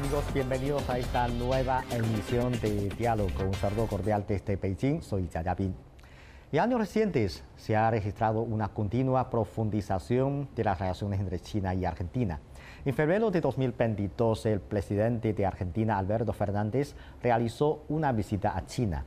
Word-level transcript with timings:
Hola, 0.00 0.08
¿qué 0.08 0.14
tal 0.14 0.16
amigos? 0.16 0.34
Bienvenidos 0.34 0.90
a 0.90 0.98
esta 0.98 1.28
nueva 1.28 1.84
emisión 1.90 2.52
de 2.60 2.88
Diálogo 2.96 3.44
un 3.44 3.54
saludo 3.54 3.86
cordial 3.86 4.24
desde 4.26 4.56
Beijing. 4.56 5.02
Soy 5.02 5.28
Bin. 5.58 5.74
En 6.52 6.60
años 6.60 6.80
recientes 6.80 7.44
se 7.56 7.76
ha 7.76 7.90
registrado 7.90 8.40
una 8.40 8.68
continua 8.68 9.28
profundización 9.30 10.48
de 10.56 10.64
las 10.64 10.78
relaciones 10.78 11.20
entre 11.20 11.40
China 11.40 11.74
y 11.74 11.84
Argentina. 11.84 12.40
En 12.84 12.94
febrero 12.94 13.30
de 13.30 13.40
2022, 13.40 14.46
el 14.46 14.60
presidente 14.60 15.32
de 15.32 15.44
Argentina, 15.44 15.98
Alberto 15.98 16.32
Fernández, 16.32 16.94
realizó 17.22 17.84
una 17.88 18.12
visita 18.12 18.56
a 18.56 18.64
China. 18.64 19.04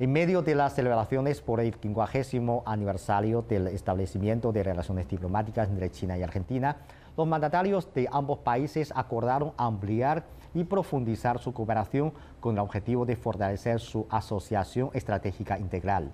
En 0.00 0.10
medio 0.10 0.42
de 0.42 0.54
las 0.54 0.74
celebraciones 0.74 1.40
por 1.40 1.60
el 1.60 1.74
50 1.74 2.62
aniversario 2.66 3.42
del 3.42 3.68
establecimiento 3.68 4.50
de 4.50 4.64
relaciones 4.64 5.06
diplomáticas 5.06 5.68
entre 5.68 5.90
China 5.90 6.18
y 6.18 6.22
Argentina, 6.22 6.78
los 7.16 7.26
mandatarios 7.26 7.92
de 7.92 8.08
ambos 8.10 8.38
países 8.38 8.92
acordaron 8.96 9.52
ampliar 9.56 10.24
y 10.54 10.64
profundizar 10.64 11.38
su 11.38 11.52
cooperación 11.52 12.12
con 12.40 12.54
el 12.54 12.60
objetivo 12.60 13.06
de 13.06 13.16
fortalecer 13.16 13.80
su 13.80 14.06
asociación 14.10 14.90
estratégica 14.92 15.58
integral. 15.58 16.12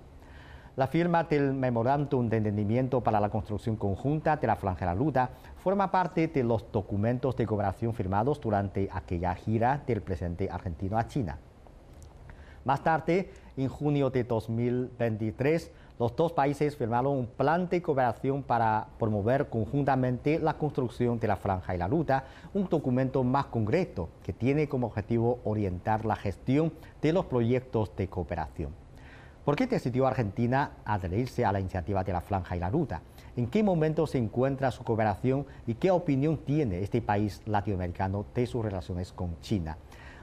La 0.75 0.87
firma 0.87 1.25
del 1.25 1.53
Memorándum 1.53 2.29
de 2.29 2.37
Entendimiento 2.37 3.01
para 3.01 3.19
la 3.19 3.29
Construcción 3.29 3.75
Conjunta 3.75 4.37
de 4.37 4.47
la 4.47 4.55
Franja 4.55 4.93
Ruta 4.93 5.29
forma 5.57 5.91
parte 5.91 6.27
de 6.27 6.43
los 6.43 6.71
documentos 6.71 7.35
de 7.35 7.45
cooperación 7.45 7.93
firmados 7.93 8.39
durante 8.39 8.87
aquella 8.91 9.35
gira 9.35 9.83
del 9.85 10.01
presidente 10.01 10.49
argentino 10.49 10.97
a 10.97 11.05
China. 11.05 11.37
Más 12.63 12.81
tarde, 12.81 13.29
en 13.57 13.67
junio 13.67 14.09
de 14.09 14.23
2023, 14.23 15.71
los 15.99 16.15
dos 16.15 16.31
países 16.31 16.77
firmaron 16.77 17.11
un 17.11 17.27
plan 17.27 17.67
de 17.67 17.81
cooperación 17.81 18.41
para 18.41 18.87
promover 18.97 19.49
conjuntamente 19.49 20.39
la 20.39 20.53
construcción 20.53 21.19
de 21.19 21.27
la 21.27 21.35
Franja 21.35 21.75
y 21.75 21.77
la 21.77 21.89
Ruta, 21.89 22.23
un 22.53 22.69
documento 22.69 23.21
más 23.25 23.47
concreto 23.47 24.07
que 24.23 24.31
tiene 24.31 24.69
como 24.69 24.87
objetivo 24.87 25.39
orientar 25.43 26.05
la 26.05 26.15
gestión 26.15 26.71
de 27.01 27.11
los 27.11 27.25
proyectos 27.25 27.93
de 27.97 28.07
cooperación. 28.07 28.71
¿Por 29.43 29.57
qué 29.57 29.67
decidió 29.67 30.07
Argentina 30.07 30.71
adherirse 30.85 31.43
a 31.43 31.51
la 31.51 31.59
iniciativa 31.59 32.01
de 32.05 32.13
la 32.13 32.21
Franja 32.21 32.55
y 32.55 32.59
la 32.61 32.69
Ruta? 32.69 33.01
¿En 33.35 33.47
qué 33.47 33.61
momento 33.61 34.07
se 34.07 34.19
encuentra 34.19 34.71
su 34.71 34.85
cooperación 34.85 35.45
y 35.67 35.73
qué 35.73 35.91
opinión 35.91 36.37
tiene 36.37 36.81
este 36.81 37.01
país 37.01 37.41
latinoamericano 37.45 38.25
de 38.33 38.45
sus 38.45 38.63
relaciones 38.63 39.11
con 39.11 39.37
China? 39.41 39.77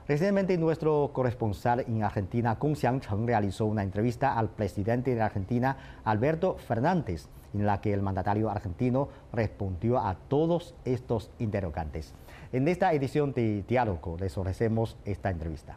Recientemente 0.09 0.57
nuestro 0.57 1.11
corresponsal 1.13 1.81
en 1.81 2.05
Argentina, 2.05 2.57
Kung 2.61 2.77
Xiangcheng, 2.77 3.27
realizó 3.27 3.67
una 3.67 3.83
entrevista 3.83 4.39
al 4.39 4.49
presidente 4.51 5.17
de 5.17 5.21
Argentina, 5.21 5.77
Alberto 6.05 6.57
Fernández, 6.59 7.27
en 7.53 7.67
la 7.67 7.81
que 7.81 7.93
el 7.93 8.03
mandatario 8.03 8.49
argentino 8.49 9.09
respondió 9.33 9.99
a 9.99 10.15
todos 10.15 10.77
estos 10.85 11.31
interrogantes. 11.41 12.15
En 12.53 12.69
esta 12.69 12.93
edición 12.93 13.33
de 13.33 13.65
Diálogo 13.67 14.17
les 14.21 14.39
ofrecemos 14.39 14.97
esta 15.05 15.31
entrevista. 15.31 15.77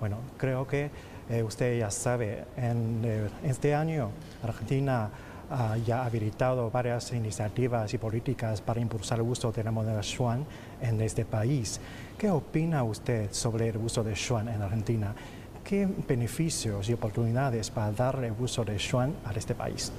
Bueno, 0.00 0.16
creo 0.38 0.66
que 0.66 0.90
eh, 1.28 1.42
usted 1.42 1.78
ya 1.78 1.90
sabe, 1.90 2.44
en 2.56 3.02
eh, 3.04 3.28
este 3.44 3.74
año 3.74 4.10
Argentina 4.42 5.10
ha 5.52 5.76
ya 5.76 6.04
habilitado 6.04 6.70
varias 6.70 7.12
iniciativas 7.12 7.92
y 7.92 7.98
políticas 7.98 8.60
para 8.60 8.80
impulsar 8.80 9.18
el 9.18 9.26
uso 9.26 9.52
de 9.52 9.62
la 9.62 9.70
moneda 9.70 10.00
yuan 10.00 10.46
en 10.80 11.00
este 11.00 11.24
país. 11.24 11.78
¿Qué 12.16 12.30
opina 12.30 12.82
usted 12.82 13.30
sobre 13.32 13.68
el 13.68 13.76
uso 13.76 14.02
de 14.02 14.14
yuan 14.14 14.48
en 14.48 14.62
Argentina? 14.62 15.14
¿Qué 15.62 15.86
beneficios 16.08 16.88
y 16.88 16.94
oportunidades 16.94 17.70
para 17.70 17.92
dar 17.92 18.24
el 18.24 18.34
uso 18.38 18.64
de 18.64 18.78
yuan 18.78 19.14
a 19.24 19.32
este 19.32 19.54
país? 19.54 19.92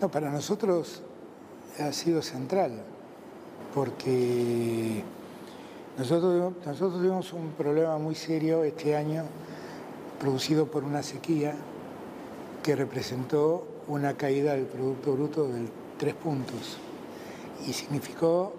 No, 0.00 0.08
para 0.08 0.30
nosotros 0.30 1.02
ha 1.78 1.92
sido 1.92 2.22
central, 2.22 2.82
porque 3.74 5.02
nosotros, 5.98 6.54
nosotros 6.64 6.94
tuvimos 6.94 7.32
un 7.32 7.50
problema 7.50 7.98
muy 7.98 8.14
serio 8.14 8.62
este 8.62 8.96
año 8.96 9.24
producido 10.18 10.70
por 10.70 10.84
una 10.84 11.02
sequía 11.02 11.54
que 12.62 12.76
representó 12.76 13.66
una 13.90 14.14
caída 14.14 14.54
del 14.54 14.66
Producto 14.66 15.12
Bruto 15.12 15.48
de 15.48 15.66
tres 15.98 16.14
puntos 16.14 16.78
y 17.66 17.72
significó 17.72 18.52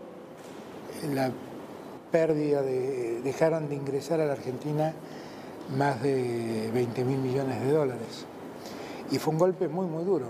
la 1.14 1.32
pérdida 2.12 2.62
de, 2.62 3.22
dejaron 3.22 3.70
de 3.70 3.76
ingresar 3.76 4.20
a 4.20 4.26
la 4.26 4.34
Argentina 4.34 4.94
más 5.78 6.04
de 6.04 6.70
20 6.74 7.06
mil 7.06 7.18
millones 7.18 7.62
de 7.62 7.72
dólares. 7.72 8.26
Y 9.10 9.20
fue 9.20 9.34
un 9.34 9.40
golpe 9.40 9.70
muy, 9.70 9.86
muy 9.86 10.04
duro. 10.04 10.28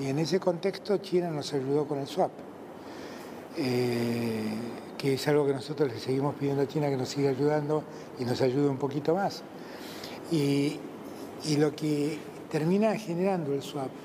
Y 0.00 0.08
en 0.08 0.18
ese 0.18 0.38
contexto 0.38 0.98
China 0.98 1.30
nos 1.30 1.52
ayudó 1.54 1.86
con 1.88 1.98
el 1.98 2.06
swap, 2.06 2.30
eh, 3.56 4.44
que 4.98 5.14
es 5.14 5.28
algo 5.28 5.46
que 5.46 5.54
nosotros 5.54 5.90
le 5.90 5.98
seguimos 5.98 6.34
pidiendo 6.34 6.62
a 6.62 6.68
China 6.68 6.90
que 6.90 6.96
nos 6.96 7.08
siga 7.08 7.30
ayudando 7.30 7.82
y 8.18 8.24
nos 8.24 8.42
ayude 8.42 8.68
un 8.68 8.76
poquito 8.76 9.14
más. 9.14 9.42
Y, 10.30 10.78
y 11.46 11.56
lo 11.56 11.74
que 11.74 12.18
termina 12.50 12.94
generando 12.98 13.54
el 13.54 13.62
swap 13.62 14.03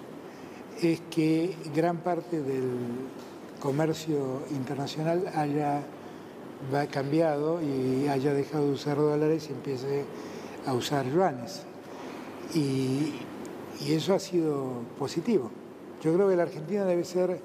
es 0.81 1.01
que 1.11 1.55
gran 1.75 1.97
parte 1.97 2.41
del 2.41 2.69
comercio 3.59 4.41
internacional 4.51 5.31
haya 5.35 5.81
cambiado 6.91 7.59
y 7.61 8.07
haya 8.07 8.33
dejado 8.33 8.67
de 8.67 8.71
usar 8.71 8.97
dólares 8.97 9.47
y 9.49 9.53
empiece 9.53 10.05
a 10.65 10.73
usar 10.73 11.05
yuanes. 11.11 11.63
Y, 12.53 13.13
eso 13.87 14.13
ha 14.13 14.19
sido 14.19 14.81
positivo. 14.97 15.49
Yo 16.03 16.13
creo 16.13 16.27
que 16.27 16.35
la 16.35 16.43
Argentina 16.43 16.83
debe 16.83 17.05
ser 17.05 17.39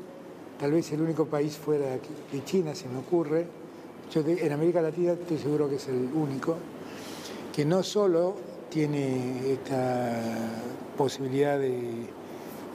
tal 0.59 0.73
vez 0.73 0.91
el 0.91 1.01
único 1.01 1.27
país 1.27 1.57
fuera 1.57 1.87
de 2.33 2.45
China, 2.45 2.75
se 2.75 2.89
me 2.89 2.99
ocurre, 2.99 3.47
yo 4.13 4.21
en 4.27 4.53
América 4.53 4.83
Latina 4.83 5.13
estoy 5.13 5.39
seguro 5.39 5.69
que 5.69 5.77
es 5.77 5.87
el 5.87 6.09
único, 6.13 6.57
que 7.55 7.65
no 7.65 7.85
solo 7.85 8.35
tiene 8.69 9.53
esta 9.53 10.21
posibilidad 10.97 11.57
de, 11.57 12.09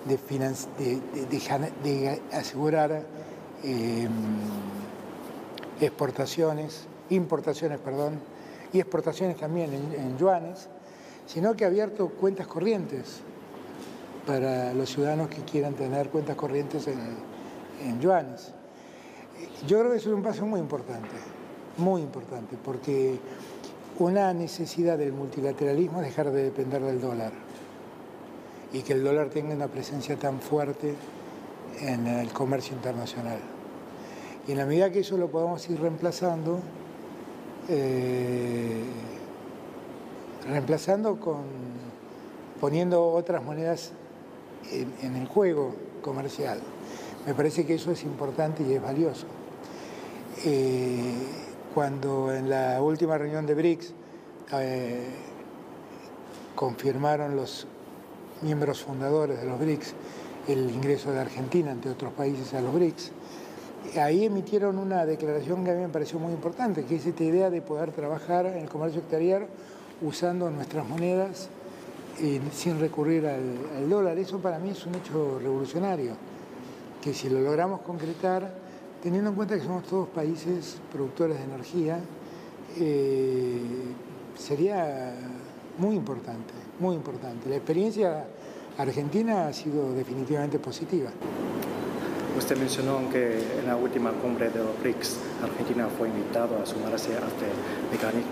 de, 0.06 2.22
asegurar 2.32 3.04
em, 3.64 4.10
exportaciones, 5.82 6.86
importaciones, 7.10 7.80
perdón, 7.80 8.20
y 8.72 8.80
exportaciones 8.80 9.38
también 9.38 9.74
en, 9.74 10.18
yuanes, 10.18 10.70
sino 11.26 11.56
que 11.56 11.66
ha 11.66 11.68
abierto 11.68 12.10
cuentas 12.10 12.48
corrientes 12.48 13.22
para 14.26 14.74
los 14.74 14.90
ciudadanos 14.90 15.30
que 15.30 15.42
quieran 15.42 15.74
tener 15.74 16.10
cuentas 16.10 16.36
corrientes 16.36 16.88
en, 16.88 18.00
yuanes. 18.00 18.52
Yo 19.68 19.80
creo 19.80 19.92
que 19.92 19.98
eso 19.98 20.10
es 20.10 20.16
un 20.16 20.24
paso 20.24 20.46
muy 20.46 20.60
importante, 20.60 21.16
muy 21.78 22.02
importante, 22.02 22.58
porque 22.64 23.18
una 24.00 24.34
necesidad 24.34 24.98
del 24.98 25.14
multilateralismo 25.14 26.02
es 26.02 26.08
dejar 26.08 26.32
de 26.32 26.44
depender 26.44 26.82
del 26.82 27.02
dólar 27.02 27.32
y 28.74 28.82
que 28.82 28.94
el 28.94 29.04
dólar 29.04 29.30
tenga 29.30 29.54
una 29.54 29.68
presencia 29.68 30.18
tan 30.18 30.40
fuerte 30.40 30.96
en 31.82 32.08
el 32.08 32.32
comercio 32.32 32.76
internacional. 32.76 33.40
Y 34.48 34.52
en 34.52 34.58
la 34.58 34.66
medida 34.66 34.92
que 34.92 35.00
eso 35.00 35.18
lo 35.18 35.30
podamos 35.30 35.68
ir 35.70 35.80
reemplazando, 35.80 36.60
eh, 37.68 38.84
reemplazando 40.48 41.20
con 41.20 41.70
poniendo 42.60 43.08
otras 43.08 43.44
monedas 43.44 43.92
en, 44.72 45.16
el 45.16 45.28
juego 45.28 45.74
comercial. 46.02 46.60
Me 47.26 47.34
parece 47.34 47.66
que 47.66 47.76
eso 47.76 47.92
es 47.92 48.04
importante 48.04 48.64
y 48.64 48.74
es 48.74 48.82
valioso. 48.82 49.26
Eh, 50.46 51.14
cuando 51.74 52.34
en 52.34 52.50
la 52.50 52.82
última 52.82 53.18
reunión 53.18 53.46
de 53.46 53.56
BRICS 53.56 53.94
eh, 54.54 55.08
confirmaron 56.56 57.36
los 57.36 57.68
miembros 58.42 58.84
fundadores 58.84 59.40
de 59.40 59.46
los 59.46 59.60
BRICS 59.60 59.94
el 60.48 60.70
ingreso 60.72 61.12
de 61.12 61.20
Argentina, 61.20 61.72
entre 61.72 61.92
otros 61.92 62.14
países, 62.14 62.54
a 62.54 62.62
los 62.62 62.74
BRICS, 62.74 63.12
ahí 64.02 64.26
emitieron 64.26 64.78
una 64.78 65.06
declaración 65.06 65.64
que 65.64 65.72
a 65.72 65.74
mí 65.74 65.82
me 65.82 65.90
pareció 65.90 66.20
muy 66.20 66.34
importante, 66.34 66.86
que 66.86 66.96
es 66.96 67.06
esta 67.06 67.24
idea 67.24 67.50
de 67.50 67.62
poder 67.62 67.92
trabajar 67.92 68.46
en 68.46 68.60
el 68.60 68.70
comercio 68.70 69.02
exterior 69.02 69.48
usando 70.02 70.50
nuestras 70.50 70.88
monedas 70.88 71.50
eh, 72.20 72.42
sin 72.54 72.80
recurrir 72.80 73.28
al, 73.28 73.90
dólar. 73.90 74.18
Eso 74.18 74.40
para 74.40 74.60
mí 74.60 74.70
es 74.70 74.86
un 74.86 74.96
hecho 74.96 75.40
revolucionario, 75.40 76.14
que 77.02 77.14
si 77.14 77.30
lo 77.30 77.40
logramos 77.42 77.82
concretar, 77.82 78.52
teniendo 79.02 79.30
en 79.30 79.36
cuenta 79.36 79.56
que 79.56 79.62
somos 79.62 79.84
todos 79.84 80.08
países 80.10 80.78
productores 80.92 81.38
de 81.38 81.44
energía, 81.44 82.00
eh, 82.78 83.62
sería 84.38 85.14
muy 85.78 85.96
importante, 85.96 86.54
muy 86.80 86.96
importante. 86.96 87.50
La 87.50 87.56
experiencia 87.56 88.26
argentina 88.78 89.48
ha 89.48 89.54
sido 89.54 89.94
definitivamente 89.94 90.60
positiva. 90.60 91.10
Usted 92.38 92.58
mencionó 92.58 93.10
que 93.12 93.40
en 93.60 93.68
la 93.68 93.76
última 93.76 94.12
cumbre 94.12 94.50
de 94.50 94.60
los 94.60 94.80
BRICS, 94.80 95.18
Argentina 95.44 95.88
fue 95.98 96.08
invitada 96.08 96.62
a 96.62 96.66
sumarse 96.66 97.12
a 97.14 97.28
este 97.28 97.48
mecanismo. 97.92 98.32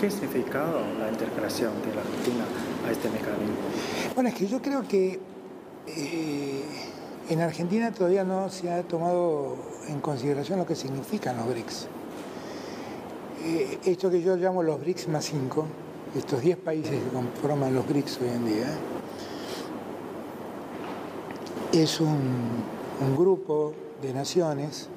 ¿Qué 0.00 0.10
significa 0.10 0.66
la 0.98 1.08
integración 1.08 1.72
de 1.82 1.94
la 1.94 2.00
Argentina 2.00 2.44
a 2.86 2.90
este 2.90 3.08
mecanismo? 3.10 3.54
Bueno, 4.14 4.28
es 4.30 4.34
que 4.34 4.46
yo 4.48 4.60
creo 4.60 4.82
que 4.88 5.20
eh, 5.86 6.62
en 7.28 7.40
Argentina 7.40 7.92
todavía 7.92 8.24
no 8.24 8.50
se 8.50 8.70
ha 8.70 8.82
tomado 8.82 9.56
en 9.88 10.00
consideración 10.00 10.58
lo 10.58 10.66
que 10.66 10.74
significan 10.74 11.36
los 11.36 11.46
BRICS. 11.46 11.88
eh, 13.44 13.78
esto 13.84 14.10
que 14.10 14.22
yo 14.22 14.36
llamo 14.36 14.62
los 14.62 14.80
BRICS 14.80 15.08
más 15.08 15.26
5, 15.26 15.66
estos 16.16 16.40
10 16.40 16.58
países 16.58 16.92
que 17.02 17.08
conforman 17.08 17.74
los 17.74 17.86
BRICS 17.88 18.20
hoy 18.20 18.28
en 18.28 18.44
día, 18.46 18.66
es 21.72 22.00
un, 22.00 22.74
grupo 23.18 23.72
de 24.00 24.14
naciones 24.14 24.88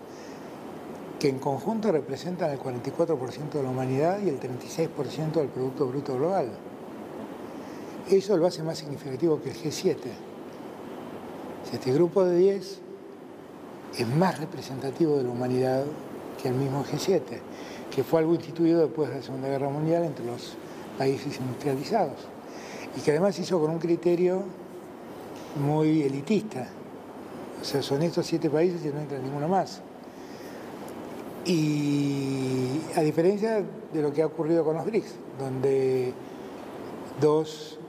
que 1.19 1.27
en 1.29 1.39
conjunto 1.39 1.91
representan 1.91 2.51
el 2.51 2.59
44% 2.59 3.49
de 3.51 3.63
la 3.63 3.69
humanidad 3.69 4.19
y 4.23 4.29
el 4.29 4.39
36% 4.39 5.31
del 5.33 5.47
Producto 5.47 5.87
Bruto 5.87 6.15
Global. 6.15 6.51
Eso 8.09 8.37
lo 8.37 8.45
hace 8.45 8.61
más 8.61 8.77
significativo 8.77 9.41
que 9.41 9.49
el 9.49 9.57
G7. 9.57 9.97
Este 11.73 11.91
grupo 11.91 12.23
de 12.23 12.37
10 12.37 12.79
es 13.97 14.07
más 14.07 14.39
representativo 14.39 15.17
de 15.17 15.23
la 15.23 15.29
humanidad 15.29 15.83
que 16.41 16.49
el 16.49 16.53
mismo 16.53 16.85
G7, 16.85 17.21
que 17.93 18.03
fue 18.03 18.19
algo 18.19 18.35
instituido 18.35 18.81
después 18.81 19.09
de 19.09 19.15
la 19.15 19.21
Segunda 19.23 19.49
Guerra 19.49 19.69
Mundial 19.69 20.03
entre 20.05 20.25
los 20.25 20.55
países 20.97 21.39
industrializados 21.39 22.27
y 22.97 23.01
que 23.01 23.11
además 23.11 23.37
hizo 23.39 23.59
con 23.59 23.71
un 23.71 23.79
criterio 23.79 24.43
muy 25.63 26.03
elitista. 26.03 26.67
O 27.61 27.65
sea, 27.65 27.81
son 27.81 28.01
estos 28.03 28.25
siete 28.25 28.49
países 28.49 28.83
y 28.85 28.89
no 28.89 28.99
entra 28.99 29.17
ninguno 29.19 29.47
más. 29.47 29.81
Y 31.45 32.81
a 32.95 33.01
diferencia 33.01 33.63
de 33.93 34.01
lo 34.01 34.11
que 34.11 34.21
ha 34.21 34.25
ocurrido 34.25 34.63
con 34.63 34.75
los 34.75 34.85
BRICS, 34.85 35.13
donde 35.39 36.13
dos 37.21 37.79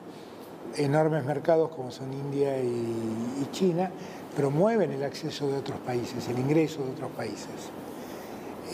enormes 0.76 1.24
mercados 1.24 1.70
como 1.70 1.90
son 1.90 2.12
India 2.12 2.60
y, 2.62 3.48
China 3.50 3.90
promueven 4.36 4.92
el 4.92 5.02
acceso 5.02 5.48
de 5.48 5.56
otros 5.56 5.78
países, 5.80 6.28
el 6.28 6.38
ingreso 6.38 6.84
de 6.84 6.90
otros 6.90 7.10
países. 7.12 7.48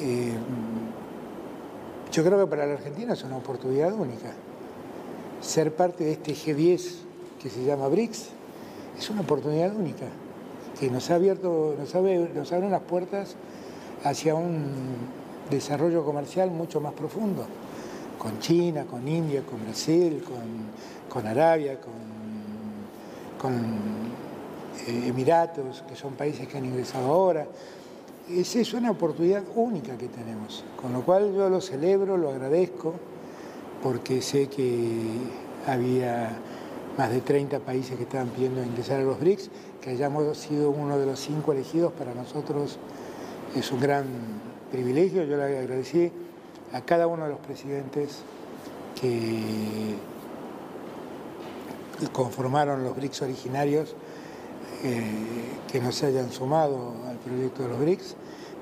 Eh, 0.00 0.34
yo 2.14 2.22
creo 2.22 2.38
que 2.38 2.46
para 2.46 2.64
la 2.64 2.74
Argentina 2.74 3.14
es 3.14 3.24
una 3.24 3.36
oportunidad 3.36 3.92
única. 3.92 4.30
Ser 5.40 5.74
parte 5.74 6.04
de 6.04 6.12
este 6.12 6.32
G10 6.32 6.80
que 7.42 7.50
se 7.50 7.64
llama 7.64 7.88
BRICS 7.88 8.28
es 8.96 9.10
una 9.10 9.22
oportunidad 9.22 9.74
única 9.74 10.06
que 10.78 10.90
nos 10.90 11.10
ha 11.10 11.16
abierto, 11.16 11.74
nos 11.76 11.92
abre, 11.96 12.30
nos 12.32 12.52
abre 12.52 12.70
las 12.70 12.82
puertas 12.82 13.34
hacia 14.04 14.36
un 14.36 14.64
desarrollo 15.50 16.04
comercial 16.04 16.52
mucho 16.52 16.80
más 16.80 16.92
profundo, 16.92 17.46
con 18.16 18.38
China, 18.38 18.84
con 18.84 19.08
India, 19.08 19.42
con 19.42 19.64
Brasil, 19.64 20.22
con, 21.08 21.26
Arabia, 21.26 21.80
con, 23.40 23.52
eh, 24.86 25.08
Emiratos, 25.08 25.82
que 25.88 25.96
son 25.96 26.14
países 26.14 26.46
que 26.46 26.58
han 26.58 26.64
ingresado 26.64 27.12
ahora. 27.12 27.46
Esa 28.30 28.58
es 28.60 28.72
una 28.72 28.90
oportunidad 28.90 29.42
única 29.54 29.98
que 29.98 30.08
tenemos, 30.08 30.64
con 30.80 30.94
lo 30.94 31.02
cual 31.02 31.34
yo 31.34 31.50
lo 31.50 31.60
celebro, 31.60 32.16
lo 32.16 32.30
agradezco, 32.30 32.94
porque 33.82 34.22
sé 34.22 34.48
que 34.48 35.02
había 35.66 36.30
más 36.96 37.10
de 37.10 37.20
30 37.20 37.60
países 37.60 37.98
que 37.98 38.04
estaban 38.04 38.28
pidiendo 38.28 38.64
ingresar 38.64 39.00
a 39.00 39.02
los 39.02 39.20
BRICS, 39.20 39.50
que 39.82 39.90
hayamos 39.90 40.38
sido 40.38 40.70
uno 40.70 40.98
de 40.98 41.04
los 41.04 41.20
cinco 41.20 41.52
elegidos 41.52 41.92
para 41.92 42.14
nosotros 42.14 42.78
es 43.54 43.70
un 43.70 43.80
gran 43.80 44.06
privilegio. 44.72 45.24
Yo 45.24 45.36
le 45.36 45.58
agradecí 45.58 46.10
a 46.72 46.80
cada 46.80 47.06
uno 47.06 47.24
de 47.24 47.30
los 47.30 47.40
presidentes 47.40 48.22
que 48.98 49.96
conformaron 52.12 52.84
los 52.84 52.96
BRICS 52.96 53.22
originarios 53.22 53.94
que 55.70 55.80
nos 55.80 56.02
hayan 56.02 56.30
sumado 56.30 56.92
al 57.08 57.16
proyecto 57.16 57.62
de 57.62 57.68
los 57.70 57.78
BRICS, 57.78 58.16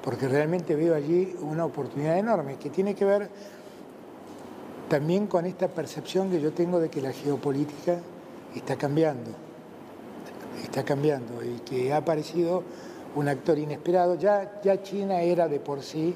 porque 0.05 0.29
realmente 0.29 0.77
veo 0.77 0.95
allí 0.95 1.35
una 1.41 1.65
oportunidad 1.65 2.17
enorme 2.19 2.57
que 2.57 2.71
tiene 2.71 2.95
que 2.95 3.05
ver 3.05 3.29
también 4.89 5.27
con 5.27 5.47
esta 5.47 5.69
percepción 5.69 6.31
que 6.31 6.41
yo 6.41 6.53
tengo 6.53 6.79
de 6.79 6.91
que 6.91 7.01
la 7.01 7.13
geopolítica 7.13 7.99
está 8.55 8.77
cambiando, 8.77 9.31
está 10.63 10.85
cambiando 10.85 11.43
y 11.43 11.61
que 11.61 11.93
ha 11.93 11.99
aparecido 11.99 12.63
un 13.17 13.29
actor 13.29 13.59
inesperado. 13.59 14.17
Ya, 14.17 14.61
China 14.83 15.23
era 15.23 15.49
de 15.49 15.61
por 15.61 15.83
sí 15.83 16.15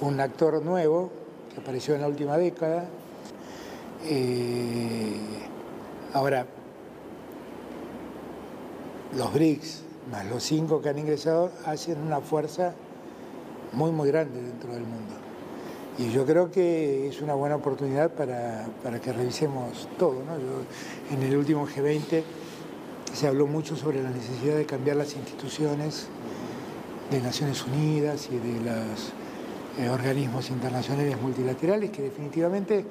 un 0.00 0.20
actor 0.20 0.62
nuevo 0.62 1.10
que 1.52 1.60
apareció 1.60 1.94
en 1.94 2.02
la 2.02 2.08
última 2.08 2.36
década. 2.36 2.84
Eh, 4.04 5.16
ahora, 6.12 6.46
los 9.16 9.32
BRICS, 9.32 9.82
más 10.10 10.26
los 10.26 10.42
cinco 10.42 10.82
que 10.82 10.88
han 10.88 10.98
ingresado, 10.98 11.50
hacen 11.64 12.00
una 12.00 12.20
fuerza 12.20 12.74
muy, 13.72 13.90
muy 13.90 14.08
grande 14.08 14.42
dentro 14.42 14.72
del 14.72 14.82
mundo. 14.82 15.14
Y 15.98 16.10
yo 16.10 16.26
creo 16.26 16.50
que 16.50 17.08
es 17.08 17.22
una 17.22 17.34
buena 17.34 17.56
oportunidad 17.56 18.10
para, 18.12 18.66
que 19.00 19.12
revisemos 19.12 19.88
todo. 19.98 20.16
en 21.10 21.22
el 21.22 21.36
último 21.36 21.68
G20 21.68 22.22
se 23.12 23.28
habló 23.28 23.46
mucho 23.46 23.76
sobre 23.76 24.02
la 24.02 24.10
necesidad 24.10 24.56
de 24.56 24.66
cambiar 24.66 24.96
las 24.96 25.14
instituciones 25.14 26.08
de 27.12 27.20
Naciones 27.20 27.64
Unidas 27.64 28.28
y 28.32 28.38
de 28.38 28.60
los 28.60 29.12
eh, 29.78 29.88
organismos 29.88 30.50
internacionales 30.50 31.20
multilaterales 31.20 31.90
que 31.90 32.02
definitivamente 32.02 32.84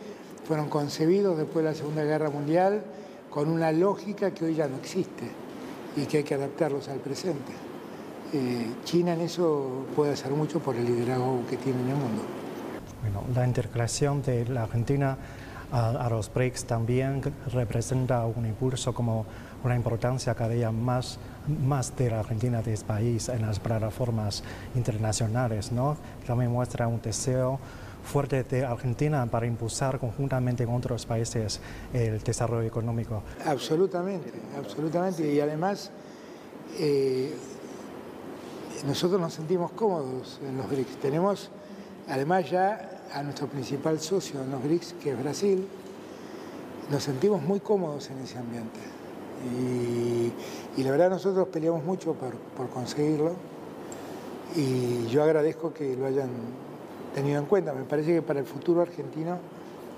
fueron 0.47 0.69
concebidos 0.69 1.37
después 1.37 1.65
de 1.65 1.71
la 1.71 1.75
Segunda 1.75 2.03
Guerra 2.05 2.29
Mundial 2.29 2.83
con 3.29 3.49
una 3.49 3.73
lógica 3.73 4.31
que 4.33 4.45
hoy 4.45 4.55
ya 4.55 4.67
no 4.67 4.77
existe 4.77 5.42
y 5.95 6.05
que 6.05 6.17
hay 6.17 6.23
que 6.23 6.35
adaptarlos 6.35 6.87
al 6.89 6.99
presente. 6.99 7.51
Eh, 8.33 8.67
China 8.83 9.13
en 9.13 9.21
eso 9.21 9.85
puede 9.95 10.13
hacer 10.13 10.31
mucho 10.31 10.59
por 10.59 10.75
el 10.75 10.85
liderazgo 10.85 11.43
que 11.49 11.57
tiene 11.57 11.81
en 11.81 11.89
el 11.89 11.95
mundo. 11.95 12.23
Bueno, 13.01 13.23
la 13.35 13.45
integración 13.45 14.21
de 14.21 14.45
la 14.45 14.63
Argentina 14.63 15.17
a, 15.73 16.07
los 16.09 16.31
BRICS 16.31 16.65
también 16.65 17.21
representa 17.51 18.25
un 18.25 18.45
impulso 18.45 18.93
como 18.93 19.25
una 19.63 19.75
importancia 19.75 20.35
cada 20.35 20.49
día 20.49 20.71
más, 20.71 21.17
más 21.47 21.95
de 21.97 22.11
la 22.11 22.19
Argentina 22.19 22.61
de 22.61 22.73
este 22.73 22.85
país 22.85 23.27
en 23.29 23.41
las 23.41 23.59
plataformas 23.59 24.43
internacionales, 24.75 25.71
¿no? 25.71 25.97
También 26.27 26.51
muestra 26.51 26.87
un 26.87 27.01
deseo 27.01 27.59
fuerte 28.03 28.43
de 28.43 28.65
Argentina 28.65 29.25
para 29.25 29.45
impulsar 29.45 29.99
conjuntamente 29.99 30.65
con 30.65 30.75
otros 30.75 31.05
países 31.05 31.59
el 31.93 32.21
desarrollo 32.21 32.67
económico. 32.67 33.23
Absolutamente, 33.45 34.31
absolutamente. 34.57 35.31
Y 35.31 35.39
además, 35.39 35.91
eh, 36.79 37.33
nosotros 38.85 39.19
nos 39.19 39.33
sentimos 39.33 39.71
cómodos 39.71 40.39
en 40.47 40.57
los 40.57 40.69
BRICS. 40.69 40.97
Tenemos, 40.97 41.49
además 42.09 42.49
ya 42.49 43.01
a 43.13 43.23
nuestro 43.23 43.47
principal 43.47 43.99
socio 43.99 44.41
en 44.41 44.51
los 44.51 44.63
BRICS, 44.63 44.93
que 45.01 45.11
es 45.11 45.19
Brasil, 45.21 45.67
nos 46.91 47.03
sentimos 47.03 47.41
muy 47.41 47.59
cómodos 47.59 48.09
en 48.09 48.19
ese 48.19 48.37
ambiente. 48.37 48.79
Y, 50.77 50.83
la 50.83 50.91
verdad 50.91 51.09
nosotros 51.09 51.47
peleamos 51.49 51.83
mucho 51.83 52.13
por, 52.13 52.69
conseguirlo 52.69 53.33
y 54.55 55.07
yo 55.07 55.23
agradezco 55.23 55.73
que 55.73 55.95
lo 55.95 56.05
hayan 56.05 56.29
tenido 57.13 57.39
en 57.39 57.45
cuenta. 57.45 57.73
Me 57.73 57.83
parece 57.83 58.13
que 58.13 58.21
para 58.21 58.39
el 58.39 58.45
futuro 58.45 58.81
argentino 58.81 59.37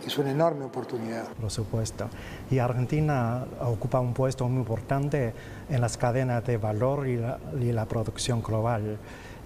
es 0.06 0.18
una 0.18 0.32
enorme 0.32 0.66
oportunidad. 0.66 1.28
Por 1.40 1.50
supuesto. 1.50 2.08
Y 2.52 2.60
Argentina 2.60 3.46
ocupa 3.62 4.00
un 4.00 4.14
puesto 4.14 4.48
muy 4.48 4.60
importante 4.60 5.34
en 5.70 5.82
las 5.82 5.98
cadenas 5.98 6.46
de 6.46 6.58
valor 6.58 7.08
y 7.08 7.18
la, 7.18 7.86
producción 7.86 8.42
global. 8.42 8.98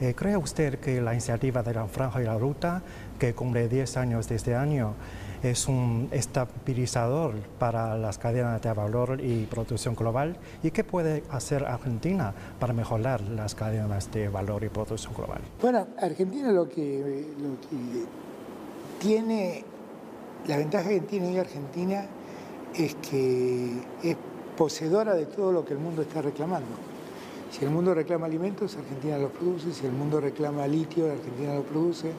Eh, 0.01 0.13
¿Cree 0.15 0.37
usted 0.37 0.79
que 0.79 1.01
la 1.01 1.13
iniciativa 1.13 1.63
de 1.63 1.73
la 1.73 1.85
Franja 1.87 2.21
y 2.21 2.25
la 2.25 2.37
Ruta 2.37 2.81
que 3.19 3.33
cumple 3.33 3.67
10 3.67 3.97
años 3.97 4.29
de 4.29 4.35
este 4.35 4.55
año, 4.55 4.93
es 5.43 5.67
un 5.67 6.09
estabilizador 6.11 7.35
para 7.57 7.97
las 7.97 8.17
cadenas 8.17 8.61
de 8.61 8.73
valor 8.73 9.21
y 9.21 9.45
producción 9.45 9.95
global. 9.95 10.37
¿Y 10.63 10.71
qué 10.71 10.83
puede 10.83 11.23
hacer 11.29 11.65
Argentina 11.65 12.33
para 12.59 12.73
mejorar 12.73 13.21
las 13.21 13.55
cadenas 13.55 14.11
de 14.11 14.27
valor 14.29 14.63
y 14.63 14.69
producción 14.69 15.13
global? 15.13 15.41
Bueno, 15.61 15.87
Argentina 16.01 16.51
lo 16.51 16.67
que, 16.67 17.25
tiene, 18.99 19.63
la 20.47 20.57
ventaja 20.57 20.89
que 20.89 21.01
tiene 21.01 21.39
Argentina 21.39 22.05
es 22.75 22.95
que 22.95 23.71
es 24.03 24.17
poseedora 24.57 25.15
de 25.15 25.25
todo 25.25 25.51
lo 25.51 25.63
que 25.63 25.73
el 25.73 25.79
mundo 25.79 26.01
está 26.01 26.21
reclamando. 26.21 26.67
Si 27.51 27.65
el 27.65 27.71
mundo 27.71 27.95
reclama 27.95 28.27
alimentos, 28.27 28.75
Argentina 28.75 29.17
los 29.17 29.31
produce. 29.31 29.73
Si 29.73 29.85
el 29.85 29.91
mundo 29.91 30.19
reclama 30.21 30.67
litio, 30.67 31.11
Argentina 31.11 31.55
lo 31.55 31.63
produce. 31.63 32.11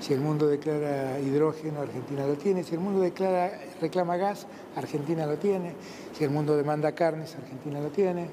Si 0.00 0.12
el 0.12 0.20
mundo 0.20 0.46
declara 0.46 1.18
hidrógeno, 1.18 1.80
Argentina 1.80 2.26
lo 2.26 2.34
tiene. 2.34 2.62
Si 2.64 2.74
el 2.74 2.80
mundo 2.80 3.00
declara, 3.00 3.58
reclama 3.80 4.16
gas, 4.16 4.46
Argentina 4.76 5.26
lo 5.26 5.36
tiene. 5.36 5.72
Si 6.16 6.24
el 6.24 6.30
mundo 6.30 6.56
demanda 6.56 6.92
carnes, 6.92 7.34
Argentina 7.34 7.80
lo 7.80 7.88
tiene. 7.88 8.28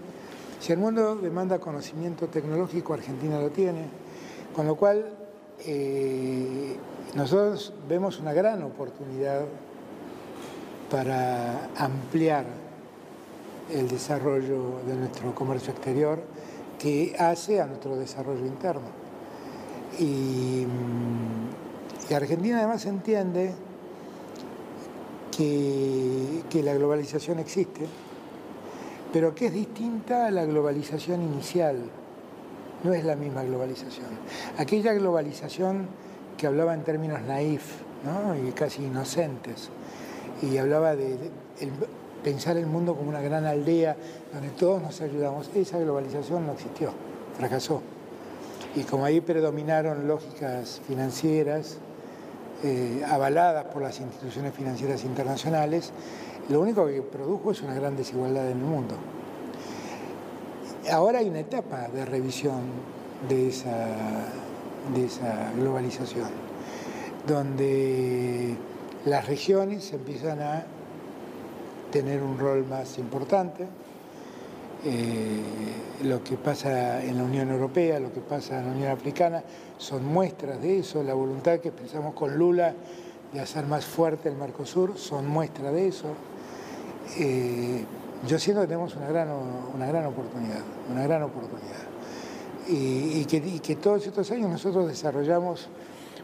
Si 0.60 0.72
el 0.72 0.78
mundo 0.78 1.16
demanda 1.16 1.60
conocimiento 1.60 2.28
tecnológico, 2.28 2.94
Argentina 2.94 3.40
lo 3.40 3.50
tiene. 3.50 3.86
Con 4.56 4.68
lo 4.68 4.76
cual, 4.76 5.14
eh, 5.66 6.78
nosotros 7.16 7.74
vemos 7.88 8.20
una 8.20 8.34
gran 8.34 8.62
oportunidad 8.64 9.42
para 10.90 11.70
ampliar 11.78 12.46
el 13.72 13.88
desarrollo 13.88 14.82
de 14.86 14.96
nuestro 14.96 15.34
comercio 15.34 15.72
exterior 15.72 16.20
que 16.78 17.16
hace 17.18 17.62
a 17.62 17.66
nuestro 17.66 17.96
desarrollo 17.96 18.46
interno. 18.46 19.03
Y, 20.00 20.66
que 22.08 22.16
Argentina 22.16 22.60
además 22.60 22.86
entiende 22.86 23.54
que, 25.36 26.44
que 26.50 26.64
la 26.64 26.74
globalización 26.74 27.40
existe, 27.40 27.86
pero 29.14 29.34
que 29.34 29.48
es 29.48 29.54
distinta 29.54 30.28
a 30.28 30.32
la 30.32 30.46
globalización 30.46 31.22
inicial. 31.22 31.78
No 32.84 32.94
es 32.94 33.06
la 33.06 33.16
misma 33.16 33.44
globalización. 33.44 34.08
Aquella 34.58 34.94
globalización 34.94 35.88
que 36.38 36.48
hablaba 36.48 36.74
en 36.74 36.84
términos 36.84 37.22
naif 37.22 37.84
y 38.46 38.52
casi 38.52 38.84
inocentes, 38.84 39.70
y 40.42 40.58
hablaba 40.58 40.96
de, 40.96 41.18
pensar 42.24 42.58
el 42.58 42.66
mundo 42.66 42.96
como 42.96 43.10
una 43.10 43.22
gran 43.22 43.46
aldea 43.46 43.96
donde 44.34 44.50
todos 44.50 44.82
nos 44.82 45.00
ayudamos, 45.02 45.50
esa 45.56 45.80
globalización 45.80 46.46
no 46.46 46.54
existió, 46.54 46.92
fracasó. 47.38 47.82
Y 48.76 48.84
como 48.84 49.06
ahí 49.06 49.22
predominaron 49.22 50.08
lógicas 50.08 50.82
financieras, 50.88 51.78
eh, 52.64 53.04
avaladas 53.08 53.66
por 53.66 53.82
las 53.82 54.00
instituciones 54.00 54.54
financieras 54.54 55.04
internacionales, 55.04 55.92
lo 56.50 56.62
único 56.62 56.88
que 56.88 57.02
produjo 57.02 57.52
es 57.52 57.62
una 57.62 57.74
gran 57.74 57.96
desigualdad 57.96 58.50
en 58.50 58.58
el 58.58 58.64
mundo. 58.64 58.96
Ahora 60.92 61.20
hay 61.20 61.30
una 61.30 61.40
etapa 61.40 61.88
de 61.88 62.06
revisión 62.06 62.62
de 63.30 63.50
esa, 63.50 63.88
de 64.94 65.06
esa 65.06 65.52
globalización, 65.58 66.30
donde 67.28 68.58
las 69.06 69.28
regiones 69.28 69.94
empiezan 69.94 70.42
a 70.42 70.66
tener 71.92 72.22
un 72.22 72.38
rol 72.40 72.66
más 72.66 72.98
importante. 72.98 73.68
Eh, 74.86 75.42
lo 76.04 76.22
que 76.22 76.36
pasa 76.36 77.02
en 77.04 77.18
la 77.18 77.24
Unión 77.24 77.50
Europea, 77.50 78.00
lo 78.00 78.12
que 78.12 78.20
pasa 78.20 78.60
en 78.60 78.66
la 78.68 78.72
Unión 78.74 78.92
Africana, 78.92 79.42
son 79.78 80.06
muestras 80.06 80.62
de 80.62 80.80
eso. 80.80 81.04
La 81.04 81.14
voluntad 81.14 81.60
que 81.60 81.70
expresamos 81.70 82.14
con 82.14 82.38
Lula 82.38 82.74
de 83.32 83.40
hacer 83.40 83.66
más 83.66 83.86
fuerte 83.86 84.30
el 84.30 84.36
Mercosur 84.36 84.98
son 84.98 85.28
muestras 85.28 85.72
de 85.72 85.88
eso. 85.88 86.08
Eh, 87.18 87.86
yo 88.28 88.40
siento 88.40 88.62
que 88.62 88.68
tenemos 88.68 88.96
una 88.96 89.08
gran, 89.08 89.30
una 89.74 89.88
gran 89.88 90.06
oportunidad, 90.06 90.62
una 90.92 91.04
gran 91.04 91.24
oportunidad. 91.24 91.84
Y, 92.68 93.26
que, 93.26 93.76
todos 93.76 94.06
estos 94.08 94.32
años 94.32 94.50
nosotros 94.50 94.88
desarrollamos 94.88 95.68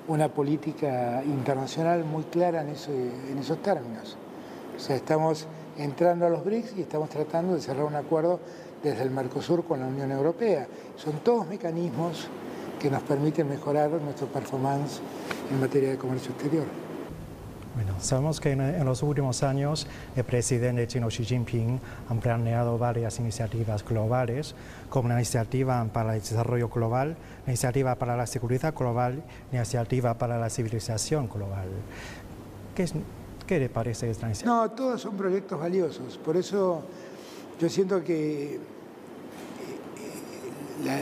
una 0.08 0.30
política 0.30 1.22
internacional 1.26 2.06
muy 2.06 2.24
clara 2.24 2.62
en, 2.62 2.70
en 2.70 3.38
esos 3.38 3.62
términos. 3.62 4.18
O 4.78 4.80
sea, 4.80 4.96
estamos 4.96 5.48
entrando 5.80 6.26
a 6.26 6.30
los 6.30 6.44
BRICS 6.44 6.78
y 6.78 6.82
estamos 6.82 7.10
tratando 7.10 7.56
de 7.56 7.62
cerrar 7.62 7.86
un 7.86 7.96
acuerdo 7.96 8.40
desde 8.84 9.04
el 9.04 9.12
Mercosur 9.12 9.64
con 9.64 9.80
la 9.80 9.88
Unión 9.88 10.12
Europea. 10.12 10.68
Son 10.96 11.14
todos 11.20 11.48
mecanismos 11.48 12.28
que 12.80 12.90
nos 12.90 13.02
permiten 13.04 13.48
mejorar 13.48 13.90
nuestro 13.92 14.28
performance 14.28 15.00
en 15.52 15.60
materia 15.60 15.92
de 15.92 15.98
comercio 15.98 16.32
exterior. 16.32 16.66
Bueno, 17.76 17.94
sabemos 18.00 18.42
que 18.42 18.52
en, 18.52 18.84
los 18.84 19.04
últimos 19.04 19.42
años 19.44 19.88
el 20.16 20.24
presidente 20.26 20.86
chino 20.88 21.08
Xi 21.08 21.24
Jinping 21.24 21.80
ha 22.10 22.14
planeado 22.16 22.78
varias 22.78 23.20
iniciativas 23.20 23.86
globales, 23.86 24.56
como 24.90 25.08
la 25.08 25.16
iniciativa 25.16 25.86
para 25.94 26.16
el 26.16 26.20
desarrollo 26.20 26.68
global, 26.68 27.16
la 27.46 27.52
iniciativa 27.52 27.96
para 27.96 28.18
la 28.18 28.26
seguridad 28.26 28.74
global, 28.74 29.24
la 29.52 29.60
iniciativa 29.60 30.18
para 30.18 30.38
la 30.38 30.50
civilización 30.50 31.30
global. 31.30 31.70
¿Qué 32.76 32.84
es, 32.84 32.94
¿Qué 33.50 33.58
le 33.58 33.68
parece 33.68 34.12
esta 34.12 34.32
No, 34.46 34.70
todos 34.70 35.02
son 35.02 35.18
proyectos 35.18 35.60
valiosos. 35.60 36.20
Por 36.20 36.38
eso 36.38 36.84
yo 37.60 37.68
siento 37.68 38.04
que 38.04 38.58
eh, 38.58 38.60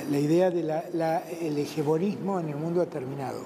la, 0.09 0.17
idea 0.17 0.49
del 0.49 1.57
hegemonismo 1.57 2.39
en 2.39 2.47
el 2.47 2.55
mundo 2.55 2.81
ha 2.81 2.85
terminado. 2.85 3.41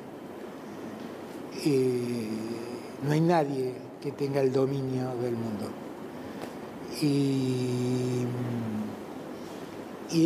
Eh, 1.66 2.28
no 3.04 3.12
hay 3.12 3.22
nadie 3.22 3.74
que 4.04 4.12
tenga 4.12 4.40
el 4.40 4.54
dominio 4.54 5.16
del 5.16 5.34
mundo. 5.34 5.72
Y 7.02 8.28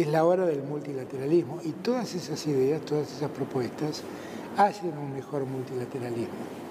es 0.01 0.07
la 0.07 0.25
hora 0.25 0.45
del 0.45 0.63
multilateralismo. 0.63 1.61
Y 1.63 1.71
todas 1.71 2.13
esas 2.13 2.45
ideas, 2.45 2.81
todas 2.81 3.09
esas 3.09 3.31
propuestas 3.31 4.03
hacen 4.57 4.97
un 4.97 5.13
mejor 5.13 5.45
multilateralismo 5.45 6.64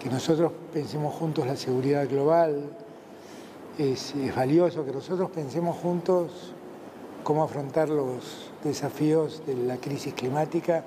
que 0.00 0.10
nosotros 0.10 0.52
pensemos 0.72 1.14
juntos 1.14 1.46
la 1.46 1.56
seguridad 1.56 2.08
global, 2.08 2.70
es, 3.78 4.14
valioso 4.34 4.84
que 4.84 4.92
nosotros 4.92 5.30
pensemos 5.30 5.76
juntos 5.76 6.52
cómo 7.22 7.42
afrontar 7.42 7.88
los 7.88 8.50
desafíos 8.62 9.42
de 9.46 9.56
la 9.56 9.76
crisis 9.78 10.14
climática, 10.14 10.84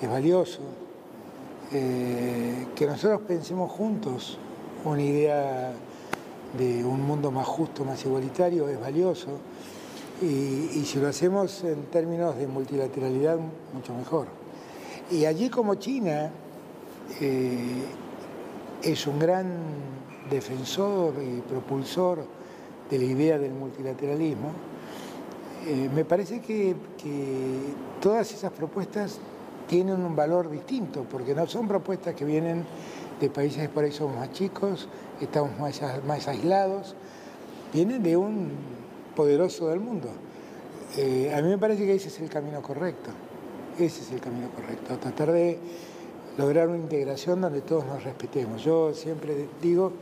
es 0.00 0.08
valioso. 0.08 0.60
Eh, 1.72 2.68
que 2.74 2.86
nosotros 2.86 3.22
pensemos 3.26 3.70
juntos 3.72 4.38
una 4.84 5.02
idea 5.02 5.72
de 6.56 6.84
un 6.84 7.02
mundo 7.02 7.30
más 7.30 7.46
justo, 7.46 7.84
más 7.84 8.04
igualitario, 8.04 8.68
es 8.68 8.80
valioso. 8.80 9.38
Y, 10.22 10.84
si 10.84 10.98
lo 10.98 11.08
hacemos 11.08 11.62
en 11.64 11.84
términos 11.86 12.36
de 12.36 12.46
multilateralidad, 12.46 13.38
mucho 13.74 13.92
mejor. 13.94 14.28
Y 15.10 15.26
allí 15.26 15.50
como 15.50 15.74
China, 15.74 16.30
eh, 17.20 17.84
es 18.86 19.06
un 19.08 19.18
gran 19.18 19.46
defensor 20.30 21.14
y 21.20 21.40
propulsor 21.40 22.24
de 22.88 22.98
la 22.98 23.04
idea 23.04 23.38
del 23.38 23.52
multilateralismo. 23.52 24.52
Eh, 25.66 25.90
me 25.92 26.04
parece 26.04 26.40
que, 26.40 26.76
todas 28.00 28.32
esas 28.32 28.52
propuestas 28.52 29.18
tienen 29.66 30.04
un 30.04 30.14
valor 30.14 30.48
distinto, 30.48 31.04
porque 31.10 31.34
no 31.34 31.46
son 31.48 31.66
propuestas 31.66 32.14
que 32.14 32.24
vienen 32.24 32.64
de 33.20 33.30
países 33.30 33.68
por 33.70 33.82
ahí 33.82 33.90
somos 33.90 34.16
más 34.16 34.30
chicos, 34.32 34.88
estamos 35.20 35.58
más, 35.58 35.80
más 36.06 36.28
aislados, 36.28 36.94
vienen 37.72 38.02
de 38.02 38.16
un 38.16 38.50
poderoso 39.16 39.68
del 39.68 39.80
mundo. 39.80 40.08
Eh, 40.96 41.34
a 41.34 41.42
mí 41.42 41.48
me 41.48 41.58
parece 41.58 41.84
que 41.84 41.94
ese 41.94 42.08
es 42.08 42.20
el 42.20 42.28
camino 42.28 42.62
correcto, 42.62 43.10
ese 43.78 44.02
es 44.02 44.12
el 44.12 44.20
camino 44.20 44.48
correcto, 44.50 44.96
tratar 44.98 45.32
de 45.32 45.58
lograr 46.38 46.68
una 46.68 46.78
integración 46.78 47.40
donde 47.40 47.60
todos 47.60 47.86
nos 47.86 48.04
respetemos. 48.04 48.62
Yo 48.62 48.92
siempre 48.94 49.48
digo 49.62 49.92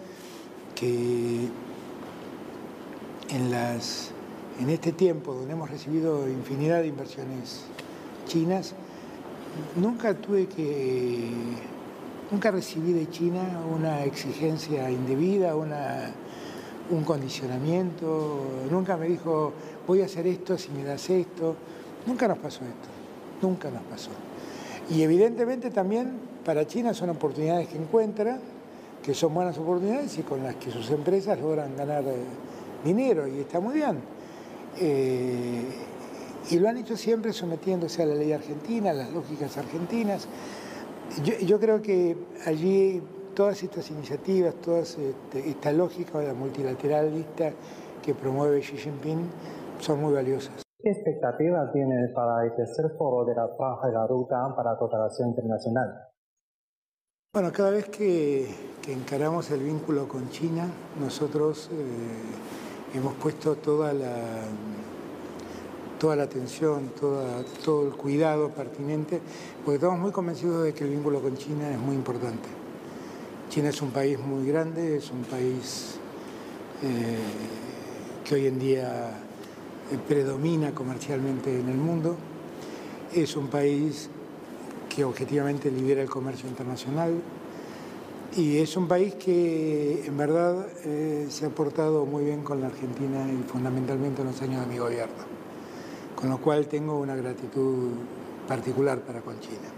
que 0.75 1.49
en, 3.31 3.50
las, 3.50 4.11
en 4.61 4.71
este 4.71 4.93
tiempo 4.93 5.33
donde 5.35 5.53
hemos 5.53 5.71
recibido 5.71 6.29
infinidad 6.29 6.81
de 6.81 6.88
inversiones 6.88 7.64
chinas, 8.26 8.75
nunca 9.76 10.14
tuve 10.14 10.47
que, 10.47 11.31
nunca 12.31 12.50
recibí 12.50 12.93
de 12.93 13.09
China 13.11 13.61
una 13.73 14.05
exigencia 14.05 14.91
indebida, 14.91 15.55
una, 15.55 16.11
un 16.91 17.05
condicionamiento, 17.05 18.45
nunca 18.71 18.97
me 18.97 19.09
dijo 19.09 19.53
voy 19.87 20.03
a 20.03 20.07
hacer 20.07 20.26
esto 20.26 20.59
si 20.59 20.71
me 20.71 20.83
das 20.83 21.09
esto, 21.11 21.55
nunca 22.07 22.26
nos 22.26 22.38
pasó 22.38 22.61
esto, 22.64 22.88
nunca 23.41 23.71
nos 23.71 23.83
pasó. 23.83 24.11
Y 24.91 25.03
evidentemente 25.03 25.71
también 25.71 26.12
para 26.45 26.67
China 26.67 26.93
son 26.93 27.11
oportunidades 27.11 27.69
que 27.69 27.79
encuentra, 27.79 28.38
que 29.03 29.14
son 29.14 29.35
buenas 29.35 29.57
oportunidades 29.59 30.19
y 30.19 30.23
con 30.23 30.43
las 30.43 30.57
que 30.57 30.71
sus 30.71 30.91
empresas 30.91 31.38
logran 31.41 31.76
ganar 31.76 32.05
eh, 32.05 32.17
dinero 32.85 33.26
y 33.26 33.41
está 33.41 33.61
muy 33.61 33.75
bien. 33.75 33.99
Eh, 34.79 35.62
y 36.50 36.59
lo 36.59 36.69
han 36.69 36.76
hecho 36.76 36.97
siempre 36.97 37.33
sometiéndose 37.33 38.03
a 38.03 38.07
la 38.07 38.14
ley 38.14 38.33
argentina, 38.33 38.91
a 38.91 38.95
las 38.95 39.11
lógicas 39.12 39.57
argentinas. 39.57 40.29
Yo, 41.47 41.61
creo 41.61 41.81
que 41.81 42.17
allí 42.45 43.00
todas 43.35 43.62
estas 43.62 43.91
iniciativas, 43.91 44.55
toda 44.57 44.81
este, 44.81 45.49
esta 45.49 45.73
lógica 45.73 46.19
multilateralista 46.35 47.53
que 48.03 48.14
promueve 48.14 48.61
Xi 48.61 48.76
Jinping 48.76 49.29
son 49.81 50.00
muy 50.00 50.12
valiosas. 50.12 50.63
¿Qué 50.85 50.91
expectativa 50.91 51.73
tiene 51.73 52.09
para 52.09 52.45
el 52.45 52.55
tercer 52.57 52.91
foro 52.99 53.25
de 53.25 53.35
la 53.35 53.49
Franja 53.57 53.87
de 53.87 53.95
la 53.95 54.07
Ruta 54.07 54.55
para 54.55 54.73
la 54.73 54.79
cooperación 54.79 55.31
internacional? 55.31 56.11
Bueno, 57.33 57.50
cada 57.50 57.71
vez 57.71 57.88
que, 57.88 58.47
encaramos 58.88 59.50
el 59.50 59.61
vínculo 59.61 60.07
con 60.07 60.29
China, 60.29 60.69
nosotros 61.00 61.71
eh, 61.73 62.99
hemos 62.99 63.14
puesto 63.14 63.55
toda 63.55 63.95
la, 63.95 64.43
toda 65.99 66.17
la 66.17 66.25
atención, 66.25 66.91
todo 67.64 67.87
el 67.87 67.97
cuidado 67.97 68.50
pertinente, 68.50 69.23
porque 69.64 69.76
estamos 69.76 69.99
muy 69.99 70.12
convencidos 70.12 70.64
de 70.64 70.75
que 70.75 70.85
el 70.85 70.91
vínculo 70.91 71.23
con 71.23 71.35
China 71.38 71.71
es 71.71 71.79
muy 71.79 71.95
importante. 71.95 72.50
China 73.49 73.71
es 73.71 73.81
un 73.81 73.91
país 73.91 74.19
muy 74.19 74.47
grande, 74.47 74.99
es 74.99 75.11
un 75.11 75.23
país 75.23 75.99
eh, 76.83 77.17
que 78.23 78.35
hoy 78.35 78.49
en 78.49 78.59
día 78.59 79.24
predomina 80.09 80.73
comercialmente 80.73 81.59
en 81.59 81.69
el 81.69 81.76
mundo. 81.76 82.17
Es 83.12 83.37
un 83.37 83.49
país 83.49 84.09
que 84.95 85.05
objetivamente 85.05 85.71
lidera 85.71 86.03
el 86.03 86.09
comercio 86.09 86.49
internacional 86.49 87.21
y 88.37 88.59
es 88.59 88.76
un 88.76 88.88
país 88.88 89.14
que 89.14 90.05
en 90.07 90.17
verdad 90.17 90.67
eh, 90.85 91.26
se 91.31 91.47
ha 91.47 91.50
portado 91.50 92.05
muy 92.05 92.25
bien 92.25 92.43
con 92.43 92.61
la 92.61 92.67
Argentina 92.67 93.26
y 93.31 93.49
fundamentalmente 93.49 94.23
en 94.23 94.29
los 94.29 94.43
años 94.43 94.61
de 94.62 94.73
mi 94.73 94.79
gobierno, 94.79 95.25
con 96.17 96.31
lo 96.31 96.38
cual 96.38 96.67
tengo 96.67 96.99
una 96.99 97.14
gratitud 97.14 97.91
particular 98.49 99.00
para 99.00 99.21
con 99.21 99.38
China. 99.41 99.69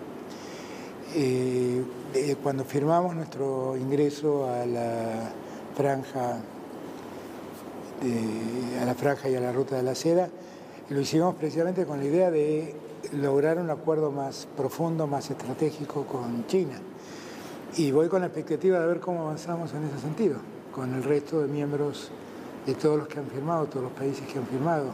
Eh, 1.15 1.85
cuando 2.43 2.65
firmamos 2.65 3.15
nuestro 3.15 3.77
ingreso 3.77 4.49
a 4.49 4.65
la 4.67 5.33
franja 5.77 6.41
a 8.81 8.85
la 8.85 8.95
franja 8.95 9.29
y 9.29 9.35
a 9.35 9.41
la 9.41 9.53
ruta 9.53 9.77
de 9.77 9.83
la 9.83 9.95
seda, 9.95 10.29
lo 10.91 11.01
hicimos 11.01 11.35
precisamente 11.35 11.85
con 11.85 11.99
la 11.99 12.05
idea 12.05 12.31
de 12.31 12.75
lograr 13.13 13.59
un 13.59 13.71
acuerdo 13.71 14.11
más 14.11 14.47
profundo, 14.57 15.07
más 15.07 15.31
estratégico 15.31 16.05
con 16.05 16.47
China. 16.47 16.79
Y 17.77 17.91
voy 17.91 18.09
con 18.09 18.21
la 18.21 18.27
expectativa 18.27 18.81
de 18.81 18.87
ver 18.87 19.01
cómo 19.01 19.23
avanzamos 19.23 19.73
en 19.75 19.85
ese 19.85 19.99
sentido, 19.99 20.37
con 20.75 20.95
el 20.95 21.03
resto 21.03 21.41
de 21.41 21.49
miembros 21.49 22.11
de 22.67 22.75
todos 22.75 22.99
los 22.99 23.09
que 23.09 23.19
han 23.19 23.27
firmado, 23.27 23.67
todos 23.67 23.85
los 23.85 23.93
países 23.93 24.27
que 24.27 24.39
han 24.39 24.47
firmado 24.47 24.93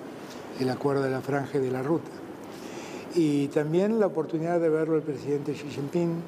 el 0.60 0.68
acuerdo 0.68 1.02
de 1.02 1.10
la 1.10 1.20
franja 1.20 1.58
y 1.58 1.60
de 1.60 1.70
la 1.70 1.82
ruta. 1.82 2.10
Y 3.14 3.48
también 3.48 4.00
la 4.00 4.06
oportunidad 4.06 4.60
de 4.60 4.68
verlo 4.68 4.96
el 4.96 5.02
presidente 5.02 5.52
Xi 5.52 5.68
Jinping, 5.68 6.22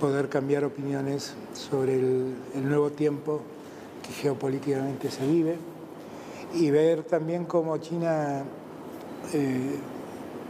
poder 0.00 0.28
cambiar 0.28 0.64
opiniones 0.64 1.34
sobre 1.54 1.94
el, 1.94 2.34
nuevo 2.54 2.90
tiempo 2.90 3.40
que 4.02 4.12
geopolíticamente 4.12 5.10
se 5.10 5.26
vive 5.26 5.56
y 6.54 6.70
ver 6.70 7.02
también 7.04 7.44
cómo 7.44 7.76
China 7.78 8.42
eh, 9.32 9.76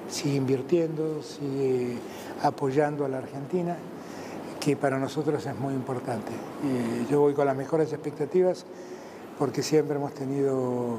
sigue 0.09 0.37
invirtiendo, 0.37 1.23
sigue 1.23 1.99
apoyando 2.43 3.05
a 3.05 3.09
la 3.09 3.19
Argentina, 3.19 3.77
que 4.61 4.77
para 4.77 4.99
nosotros 4.99 5.45
es 5.47 5.57
muy 5.57 5.75
importante. 5.75 6.33
Eh, 6.33 7.07
yo 7.11 7.21
voy 7.21 7.35
con 7.35 7.47
las 7.47 7.57
mejores 7.57 7.93
expectativas 7.93 8.65
porque 9.39 9.63
siempre 9.63 9.97
hemos 9.97 10.15
tenido 10.15 10.97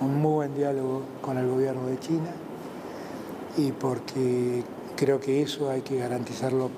un 0.00 0.20
muy 0.20 0.32
buen 0.32 0.54
diálogo 0.54 1.02
con 1.22 1.38
el 1.38 1.48
gobierno 1.48 1.86
de 1.86 1.98
China 1.98 2.30
y 3.56 3.72
porque 3.72 4.62
creo 4.96 5.20
que 5.20 5.42
eso 5.42 5.70
hay 5.70 5.82
que 5.82 5.98
garantizarlo 5.98 6.70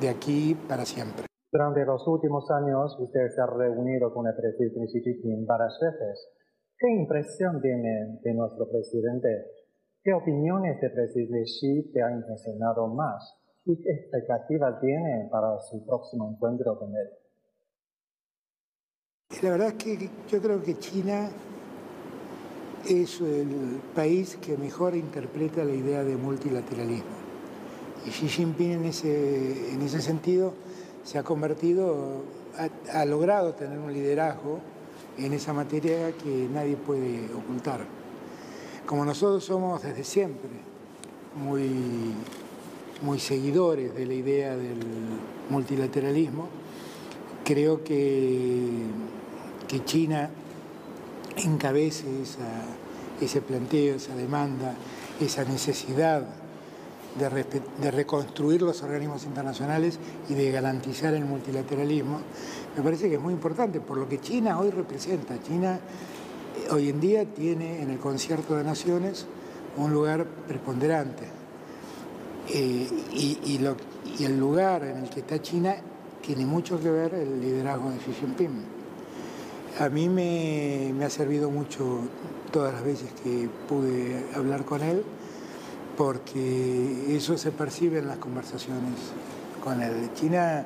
de 0.00 0.08
aquí 0.08 0.56
para 0.68 0.84
siempre. 0.84 1.33
Durante 1.54 1.84
los 1.84 2.04
últimos 2.08 2.50
años 2.50 2.96
usted 2.98 3.28
se 3.28 3.40
ha 3.40 3.46
reunido 3.46 4.12
con 4.12 4.26
el 4.26 4.34
presidente 4.34 4.86
Xi 4.88 5.00
Jinping 5.02 5.46
varias 5.46 5.78
veces. 5.80 6.28
¿Qué 6.76 6.90
impresión 6.90 7.62
tiene 7.62 8.18
de 8.24 8.34
nuestro 8.34 8.68
presidente? 8.68 9.28
¿Qué 10.02 10.12
opiniones 10.12 10.80
del 10.80 10.90
presidente 10.90 11.44
Xi 11.44 11.92
te 11.92 12.02
han 12.02 12.16
impresionado 12.16 12.88
más? 12.88 13.38
¿Y 13.66 13.80
qué 13.80 13.88
expectativas 13.88 14.80
tiene 14.80 15.28
para 15.30 15.60
su 15.60 15.86
próximo 15.86 16.28
encuentro 16.28 16.76
con 16.76 16.88
él? 16.88 17.08
La 19.40 19.50
verdad 19.50 19.68
es 19.68 19.74
que 19.74 20.10
yo 20.26 20.42
creo 20.42 20.60
que 20.60 20.76
China 20.80 21.30
es 22.84 23.20
el 23.20 23.80
país 23.94 24.36
que 24.38 24.56
mejor 24.56 24.96
interpreta 24.96 25.62
la 25.62 25.72
idea 25.72 26.02
de 26.02 26.16
multilateralismo. 26.16 27.14
Y 28.04 28.10
Xi 28.10 28.26
Jinping 28.26 28.72
en 28.72 28.84
ese, 28.86 29.72
en 29.72 29.82
ese 29.82 30.00
sentido 30.00 30.52
se 31.04 31.18
ha 31.18 31.22
convertido, 31.22 32.22
ha, 32.92 33.04
logrado 33.04 33.54
tener 33.54 33.78
un 33.78 33.92
liderazgo 33.92 34.58
en 35.18 35.32
esa 35.32 35.52
materia 35.52 36.12
que 36.12 36.48
nadie 36.52 36.76
puede 36.76 37.32
ocultar. 37.34 37.84
Como 38.86 39.04
nosotros 39.04 39.44
somos 39.44 39.82
desde 39.82 40.02
siempre 40.02 40.50
muy, 41.36 41.70
muy 43.02 43.18
seguidores 43.18 43.94
de 43.94 44.06
la 44.06 44.14
idea 44.14 44.56
del 44.56 44.80
multilateralismo, 45.50 46.48
creo 47.44 47.84
que, 47.84 48.70
que 49.68 49.84
China 49.84 50.30
encabece 51.36 52.06
ese 53.20 53.40
planteo, 53.42 53.96
esa 53.96 54.16
demanda, 54.16 54.74
esa 55.20 55.44
necesidad 55.44 56.43
de, 57.18 57.90
reconstruir 57.90 58.62
los 58.62 58.82
organismos 58.82 59.24
internacionales 59.24 59.98
y 60.28 60.34
de 60.34 60.50
garantizar 60.50 61.14
el 61.14 61.24
multilateralismo, 61.24 62.20
me 62.76 62.82
parece 62.82 63.08
que 63.08 63.16
es 63.16 63.20
muy 63.20 63.32
importante, 63.32 63.80
por 63.80 63.96
lo 63.96 64.08
que 64.08 64.20
China 64.20 64.58
hoy 64.58 64.70
representa. 64.70 65.40
China 65.42 65.78
eh, 66.56 66.72
hoy 66.72 66.90
en 66.90 67.00
día 67.00 67.24
tiene 67.24 67.82
en 67.82 67.90
el 67.90 67.98
concierto 67.98 68.56
de 68.56 68.64
naciones 68.64 69.26
un 69.76 69.92
lugar 69.92 70.26
preponderante. 70.46 71.24
Eh, 72.48 72.88
y, 73.12 73.60
el 74.20 74.38
lugar 74.38 74.84
en 74.84 74.98
el 74.98 75.10
que 75.10 75.20
está 75.20 75.40
China 75.40 75.74
tiene 76.24 76.44
mucho 76.44 76.78
que 76.78 76.90
ver 76.90 77.14
el 77.14 77.40
liderazgo 77.40 77.90
de 77.90 77.96
Xi 77.98 78.12
Jinping. 78.12 78.62
A 79.80 79.88
mí 79.88 80.08
me, 80.08 81.04
ha 81.04 81.10
servido 81.10 81.50
mucho 81.50 82.02
todas 82.52 82.74
las 82.74 82.84
veces 82.84 83.10
que 83.22 83.48
pude 83.68 84.24
hablar 84.34 84.64
con 84.64 84.82
él, 84.82 85.02
porque 85.96 87.16
eso 87.16 87.38
se 87.38 87.52
percibe 87.52 87.98
en 87.98 88.08
las 88.08 88.18
conversaciones 88.18 88.98
con 89.62 89.82
él. 89.82 90.10
China 90.14 90.64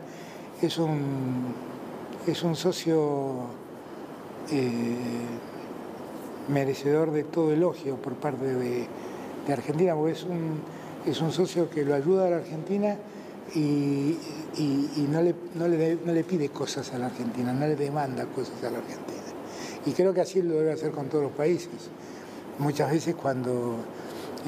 es 0.61 0.79
un, 0.79 1.55
es 2.27 2.43
un 2.43 2.57
socio 2.57 3.47
eh, 4.51 4.97
merecedor 6.49 7.13
de 7.13 7.25
todo 7.25 7.53
elogio 7.53 7.97
por 7.97 8.15
parte 8.15 8.55
de, 8.55 8.87
Argentina, 9.49 9.95
porque 9.95 10.13
es 10.13 10.25
un, 10.25 10.61
es 11.07 11.23
un 11.23 11.33
socio 11.33 11.71
que 11.71 11.83
lo 11.83 11.95
ayuda 11.95 12.27
a 12.27 12.31
la 12.31 12.37
Argentina 12.37 12.97
y, 13.55 14.15
no, 15.09 15.23
le, 15.23 15.35
no, 15.55 16.13
le, 16.13 16.25
pide 16.25 16.51
cosas 16.51 16.93
a 16.93 16.99
la 16.99 17.07
Argentina, 17.07 17.55
no 17.55 17.67
le 17.67 17.75
demanda 17.75 18.27
cosas 18.27 18.63
a 18.63 18.71
la 18.71 18.77
Argentina. 18.77 19.23
Y 19.87 19.93
creo 19.93 20.13
que 20.13 20.21
así 20.21 20.43
lo 20.43 20.57
debe 20.57 20.73
hacer 20.73 20.91
con 20.91 21.09
todos 21.09 21.25
los 21.25 21.33
países. 21.33 21.89
Muchas 22.59 22.91
veces 22.91 23.15
cuando 23.15 23.77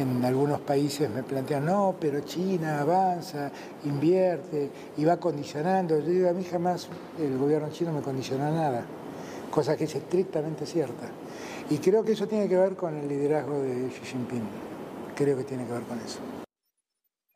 en 0.01 0.25
algunos 0.25 0.61
países 0.61 1.11
me 1.11 1.23
plantean, 1.23 1.65
no, 1.65 1.95
pero 2.01 2.21
China 2.21 2.81
avanza, 2.81 3.51
invierte 3.85 4.71
y 4.97 5.05
va 5.05 5.19
condicionando. 5.19 5.99
Yo 5.99 6.07
digo, 6.07 6.29
a 6.29 6.33
mí 6.33 6.45
jamás 6.45 6.89
el 7.19 7.39
gobierno 7.39 7.69
chino 7.71 7.93
me 7.93 8.01
condiciona 8.01 8.51
nada, 8.51 8.85
cosa 9.51 9.77
que 9.77 9.85
es 9.85 9.95
estrictamente 9.95 10.67
cierta. 10.67 11.07
Y 11.71 11.79
creo 11.79 12.03
que 12.03 12.13
eso 12.13 12.27
tiene 12.27 12.49
que 12.49 12.57
ver 12.57 12.75
con 12.75 12.97
el 12.97 13.09
liderazgo 13.09 13.61
de 13.61 13.89
Xi 13.89 14.05
Jinping. 14.05 14.49
Creo 15.15 15.37
que 15.37 15.45
tiene 15.45 15.67
que 15.67 15.73
ver 15.73 15.83
con 15.83 15.99
eso. 15.99 16.21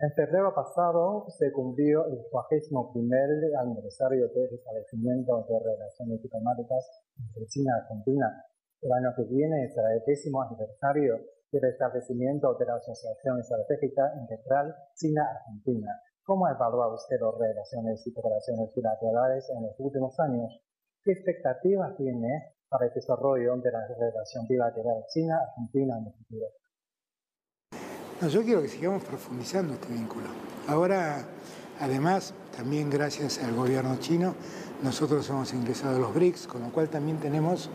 En 0.01 0.11
febrero 0.13 0.53
pasado 0.55 1.27
se 1.39 1.53
cumplió 1.53 2.05
el 2.07 2.19
41 2.31 3.09
aniversario 3.61 4.29
del 4.29 4.53
establecimiento 4.53 5.47
de 5.49 5.59
relaciones 5.61 6.21
diplomáticas 6.21 7.03
entre 7.17 7.47
China 7.47 7.73
y 7.73 7.81
Argentina. 7.83 8.45
El 8.83 8.93
año 8.93 9.15
que 9.17 9.23
viene 9.25 9.69
será 9.73 9.95
el 9.95 10.03
décimo 10.05 10.43
aniversario 10.43 11.21
del 11.61 11.71
establecimiento 11.71 12.55
de 12.55 12.67
la 12.67 12.75
Asociación 12.75 13.39
Estratégica 13.39 14.13
Integral 14.21 14.75
China-Argentina. 14.97 15.89
¿Cómo 16.25 16.49
evalúa 16.49 16.93
usted 16.93 17.17
las 17.21 17.39
relaciones 17.39 18.05
y 18.07 18.13
cooperaciones 18.13 18.75
bilaterales 18.75 19.49
en 19.51 19.63
los 19.63 19.75
últimos 19.79 20.19
años? 20.19 20.51
¿Qué 21.05 21.13
expectativas 21.13 21.97
tiene 21.97 22.55
para 22.69 22.87
el 22.87 22.93
desarrollo 22.93 23.57
de 23.57 23.71
la 23.71 23.87
relación 23.87 24.47
bilateral 24.49 25.05
China-Argentina 25.09 25.99
en 25.99 26.07
el 26.07 26.13
futuro? 26.15 26.47
yo 28.29 28.43
quiero 28.43 28.63
que 28.63 28.69
sigamos 28.69 29.05
profundizando 29.05 29.75
este 29.75 29.93
vínculo. 29.93 30.29
Ahora, 30.67 31.27
además, 31.79 32.33
también 32.57 32.89
gracias 32.89 33.43
al 33.43 33.55
gobierno 33.55 33.97
chino, 34.01 34.35
nosotros 34.83 35.29
hemos 35.29 35.53
ingresado 35.53 35.97
a 35.97 35.99
los 35.99 36.15
BRICS, 36.15 36.47
con 36.47 36.63
lo 36.63 36.73
cual 36.73 36.89
también 36.89 37.19
tenemos 37.19 37.69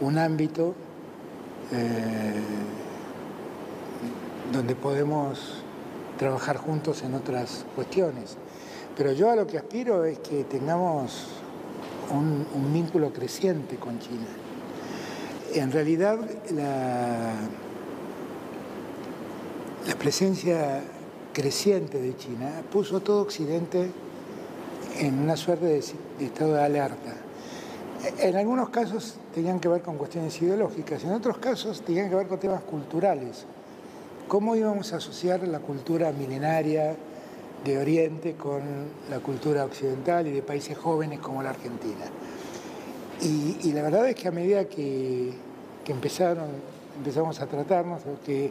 un 0.00 0.18
ámbito 0.18 0.74
eh, 1.72 2.43
donde 4.52 4.74
podemos 4.74 5.62
trabajar 6.18 6.56
juntos 6.56 7.02
en 7.02 7.14
otras 7.14 7.64
cuestiones. 7.74 8.36
Pero 8.96 9.12
yo 9.12 9.30
a 9.30 9.36
lo 9.36 9.46
que 9.46 9.58
aspiro 9.58 10.04
es 10.04 10.18
que 10.20 10.44
tengamos 10.44 11.26
un 12.10 12.72
vínculo 12.72 13.12
creciente 13.12 13.76
con 13.76 13.98
China. 13.98 14.26
En 15.54 15.70
realidad, 15.70 16.18
la 19.86 19.94
presencia 19.98 20.82
creciente 21.32 22.00
de 22.00 22.16
China 22.16 22.62
puso 22.72 22.96
a 22.96 23.00
todo 23.00 23.22
Occidente 23.22 23.90
en 24.98 25.18
una 25.18 25.36
suerte 25.36 25.66
de, 25.66 25.78
estado 26.24 26.54
de 26.54 26.62
alerta. 26.62 27.14
En 28.18 28.36
algunos 28.36 28.68
casos 28.70 29.16
tenían 29.34 29.60
que 29.60 29.68
ver 29.68 29.82
con 29.82 29.96
cuestiones 29.96 30.40
ideológicas, 30.40 31.04
en 31.04 31.12
otros 31.12 31.38
casos 31.38 31.82
tenían 31.82 32.08
que 32.08 32.16
ver 32.16 32.26
con 32.26 32.38
temas 32.38 32.62
culturales. 32.62 33.44
¿Cómo 34.28 34.56
íbamos 34.56 34.92
a 34.94 34.96
asociar 34.96 35.46
la 35.46 35.58
cultura 35.58 36.10
milenaria 36.12 36.96
de 37.62 37.78
Oriente 37.78 38.34
con 38.34 38.62
la 39.10 39.20
cultura 39.20 39.64
occidental 39.64 40.26
y 40.26 40.32
de 40.32 40.40
países 40.40 40.78
jóvenes 40.78 41.20
como 41.20 41.42
la 41.42 41.50
Argentina? 41.50 42.06
Y, 43.20 43.72
la 43.72 43.82
verdad 43.82 44.08
es 44.08 44.14
que 44.14 44.28
a 44.28 44.30
medida 44.30 44.64
que, 44.64 45.30
que 45.84 45.92
empezaron, 45.92 46.48
empezamos 46.96 47.40
a 47.40 47.46
tratarnos, 47.46 48.02
que 48.24 48.50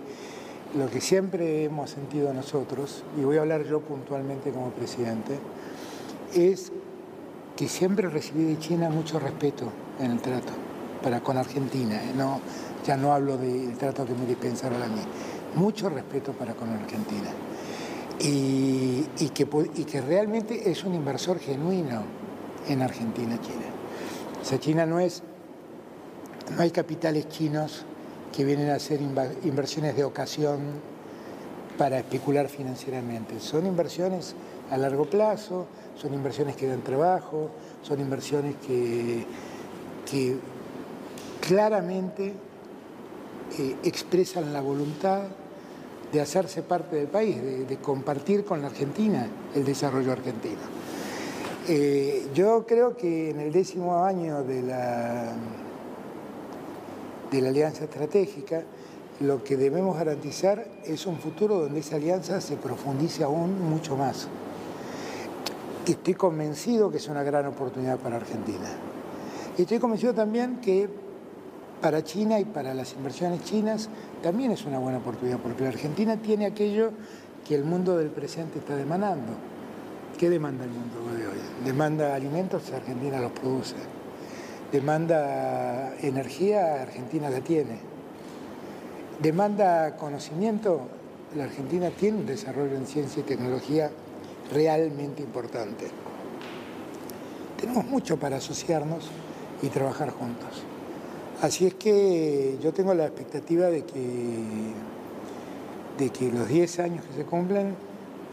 lo 0.77 0.89
que 0.89 1.01
siempre 1.01 1.65
hemos 1.65 1.89
sentido 1.89 2.33
nosotros, 2.33 3.03
y 3.19 3.23
voy 3.23 3.37
a 3.37 3.41
hablar 3.41 3.63
yo 3.65 3.81
puntualmente 3.81 4.51
como 4.51 4.69
presidente, 4.69 5.39
es 6.35 6.71
que 7.55 7.67
siempre 7.67 8.09
recibí 8.09 8.43
de 8.43 8.59
China 8.59 8.89
mucho 8.89 9.19
respeto 9.19 9.65
en 9.99 10.11
el 10.11 10.21
trato 10.21 10.53
para 11.03 11.19
con 11.21 11.37
Argentina. 11.37 11.95
¿eh? 11.95 12.13
No, 12.15 12.39
ya 12.85 12.95
no 12.97 13.13
hablo 13.13 13.37
del 13.37 13.77
trato 13.77 14.05
que 14.05 14.13
me 14.13 14.25
dispensaron 14.25 14.81
a 14.81 14.87
mí. 14.87 15.01
Mucho 15.55 15.89
respeto 15.89 16.33
para 16.33 16.53
con 16.53 16.69
Argentina. 16.69 17.29
y, 18.19 19.29
que, 19.29 20.01
realmente 20.01 20.69
es 20.69 20.83
un 20.83 20.93
inversor 20.95 21.39
genuino 21.39 22.03
en 22.67 22.81
Argentina, 22.81 23.39
China. 23.41 23.65
O 24.41 24.45
sea, 24.45 24.59
China 24.59 24.85
no 24.85 24.99
es, 24.99 25.23
no 26.55 26.61
hay 26.61 26.71
capitales 26.71 27.29
chinos 27.29 27.85
que 28.31 28.43
vienen 28.43 28.69
a 28.69 28.75
hacer 28.75 28.99
inversiones 29.01 29.95
de 29.95 30.03
ocasión 30.03 30.59
para 31.77 31.99
especular 31.99 32.49
financieramente. 32.49 33.39
Son 33.39 33.65
inversiones 33.65 34.35
a 34.71 34.77
largo 34.77 35.05
plazo, 35.05 35.67
son 35.95 36.13
inversiones 36.13 36.55
que 36.55 36.67
dan 36.67 36.81
trabajo, 36.81 37.49
son 37.81 37.99
inversiones 37.99 38.55
que, 38.65 39.25
que 40.09 40.37
claramente 41.41 42.33
eh, 43.59 43.75
expresan 43.83 44.53
la 44.53 44.61
voluntad 44.61 45.23
de 46.13 46.21
hacerse 46.21 46.61
parte 46.61 46.95
del 46.95 47.07
país, 47.07 47.35
de, 47.67 47.77
compartir 47.77 48.45
con 48.45 48.61
la 48.61 48.67
Argentina 48.67 49.27
el 49.55 49.65
desarrollo 49.65 50.11
argentino. 50.11 50.61
Eh, 51.67 52.27
yo 52.35 52.65
creo 52.67 52.95
que 52.95 53.31
en 53.31 53.39
el 53.39 53.51
décimo 53.51 54.05
año 54.05 54.43
de 54.43 54.61
la, 54.61 55.33
de 57.31 57.41
la 57.41 57.49
alianza 57.49 57.85
estratégica, 57.85 58.61
lo 59.21 59.43
que 59.43 59.57
debemos 59.57 59.97
garantizar 59.97 60.67
es 60.85 61.07
un 61.07 61.17
futuro 61.17 61.59
donde 61.59 61.79
esa 61.79 61.95
alianza 61.95 62.39
se 62.41 62.57
profundice 62.57 63.23
aún 63.23 63.59
mucho 63.67 63.97
más. 63.97 64.27
Estoy 65.87 66.13
convencido 66.13 66.91
que 66.91 66.97
es 66.97 67.07
una 67.07 67.23
gran 67.23 67.47
oportunidad 67.47 67.97
para 67.97 68.17
Argentina. 68.17 68.69
Y 69.57 69.63
estoy 69.63 69.79
convencido 69.79 70.13
también 70.13 70.61
que 70.61 70.89
para 71.83 72.01
China 72.01 72.39
y 72.39 72.45
para 72.45 72.73
las 72.73 72.93
inversiones 72.93 73.43
chinas 73.43 73.89
también 74.23 74.51
es 74.51 74.63
una 74.63 74.79
buena 74.79 74.99
oportunidad, 74.99 75.37
porque 75.39 75.63
la 75.63 75.69
Argentina 75.69 76.15
tiene 76.15 76.45
aquello 76.45 76.91
que 77.45 77.55
el 77.55 77.65
mundo 77.65 77.97
del 77.97 78.07
presente 78.07 78.59
está 78.59 78.77
demandando. 78.77 79.33
¿Qué 80.17 80.29
demanda 80.29 80.63
el 80.63 80.69
mundo 80.69 81.13
de 81.13 81.27
hoy? 81.27 81.37
Demanda 81.65 82.15
alimentos, 82.15 82.71
Argentina 82.71 83.19
los 83.19 83.33
produce. 83.33 83.75
Demanda 84.71 85.93
energía, 85.99 86.81
Argentina 86.83 87.29
la 87.29 87.41
tiene. 87.41 87.79
Demanda 89.21 89.97
conocimiento, 89.97 90.87
la 91.35 91.43
Argentina 91.43 91.89
tiene 91.89 92.19
un 92.19 92.25
desarrollo 92.25 92.77
en 92.77 92.87
ciencia 92.87 93.19
y 93.19 93.23
tecnología 93.23 93.91
realmente 94.53 95.21
importante. 95.21 95.87
Tenemos 97.59 97.83
mucho 97.83 98.17
para 98.17 98.37
asociarnos 98.37 99.09
y 99.61 99.67
trabajar 99.67 100.11
juntos. 100.11 100.63
Así 101.43 101.65
es 101.65 101.73
que 101.73 102.57
yo 102.63 102.71
tengo 102.71 102.93
la 102.93 103.03
expectativa 103.03 103.65
de 103.65 103.83
que, 103.83 104.71
de 105.97 106.09
que 106.09 106.31
los 106.31 106.47
10 106.47 106.79
años 106.79 107.03
que 107.03 107.13
se 107.13 107.25
cumplen 107.25 107.75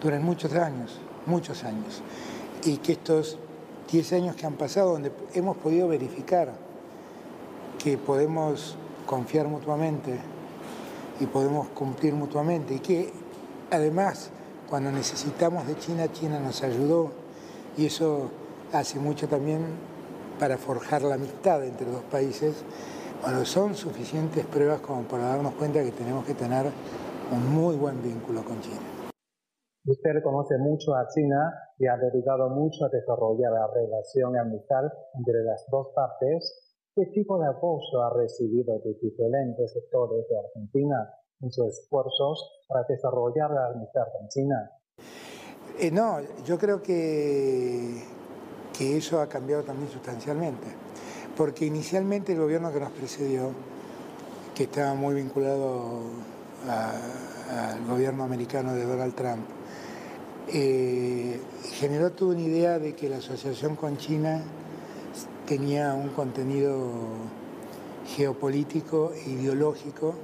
duren 0.00 0.22
muchos 0.22 0.52
años, 0.52 1.00
muchos 1.26 1.64
años, 1.64 2.02
y 2.64 2.76
que 2.76 2.92
estos 2.92 3.36
10 3.90 4.12
años 4.12 4.36
que 4.36 4.46
han 4.46 4.52
pasado, 4.52 4.92
donde 4.92 5.10
hemos 5.34 5.56
podido 5.56 5.88
verificar 5.88 6.54
que 7.82 7.98
podemos 7.98 8.76
confiar 9.06 9.48
mutuamente 9.48 10.16
y 11.18 11.26
podemos 11.26 11.66
cumplir 11.70 12.14
mutuamente, 12.14 12.74
y 12.74 12.78
que 12.78 13.12
además 13.72 14.30
cuando 14.68 14.92
necesitamos 14.92 15.66
de 15.66 15.76
China, 15.76 16.12
China 16.12 16.38
nos 16.38 16.62
ayudó, 16.62 17.10
y 17.76 17.86
eso 17.86 18.30
hace 18.72 19.00
mucho 19.00 19.26
también 19.26 19.62
para 20.38 20.58
forjar 20.58 21.02
la 21.02 21.16
amistad 21.16 21.64
entre 21.64 21.90
dos 21.90 22.04
países, 22.04 22.54
bueno, 23.22 23.44
son 23.44 23.74
suficientes 23.74 24.46
pruebas 24.46 24.80
como 24.80 25.02
para 25.02 25.24
darnos 25.24 25.54
cuenta 25.54 25.82
que 25.82 25.92
tenemos 25.92 26.24
que 26.24 26.34
tener 26.34 26.66
un 27.30 27.54
muy 27.54 27.76
buen 27.76 28.02
vínculo 28.02 28.42
con 28.44 28.60
China. 28.60 28.80
Usted 29.86 30.22
conoce 30.22 30.56
mucho 30.58 30.94
a 30.94 31.06
China 31.08 31.52
y 31.78 31.86
ha 31.86 31.96
dedicado 31.96 32.48
mucho 32.50 32.84
a 32.84 32.88
desarrollar 32.88 33.52
la 33.52 33.66
relación 33.74 34.38
amistad 34.38 34.84
entre 35.14 35.42
las 35.42 35.66
dos 35.70 35.88
partes. 35.94 36.76
¿Qué 36.94 37.06
tipo 37.06 37.38
de 37.38 37.48
apoyo 37.48 38.02
ha 38.02 38.12
recibido 38.14 38.78
de 38.80 38.94
diferentes 39.00 39.72
sectores 39.72 40.26
de 40.28 40.38
Argentina 40.38 41.14
en 41.40 41.50
sus 41.50 41.66
esfuerzos 41.66 42.64
para 42.68 42.84
desarrollar 42.88 43.50
la 43.50 43.66
amistad 43.74 44.04
con 44.12 44.28
China? 44.28 44.70
Eh, 45.78 45.90
no, 45.90 46.18
yo 46.44 46.58
creo 46.58 46.82
que, 46.82 48.02
que 48.76 48.96
eso 48.96 49.20
ha 49.20 49.28
cambiado 49.28 49.62
también 49.62 49.88
sustancialmente 49.88 50.89
porque 51.40 51.64
inicialmente 51.64 52.32
el 52.32 52.38
gobierno 52.38 52.70
que 52.70 52.80
nos 52.80 52.90
precedió, 52.90 53.52
que 54.54 54.64
estaba 54.64 54.92
muy 54.92 55.14
vinculado 55.14 56.02
al 56.68 57.86
gobierno 57.88 58.24
americano 58.24 58.74
de 58.74 58.84
Donald 58.84 59.14
Trump, 59.14 59.46
eh, 60.48 61.40
generó 61.78 62.12
toda 62.12 62.34
una 62.34 62.42
idea 62.42 62.78
de 62.78 62.94
que 62.94 63.08
la 63.08 63.16
asociación 63.16 63.74
con 63.74 63.96
China 63.96 64.42
tenía 65.46 65.94
un 65.94 66.10
contenido 66.10 66.90
geopolítico 68.14 69.14
ideológico 69.26 70.16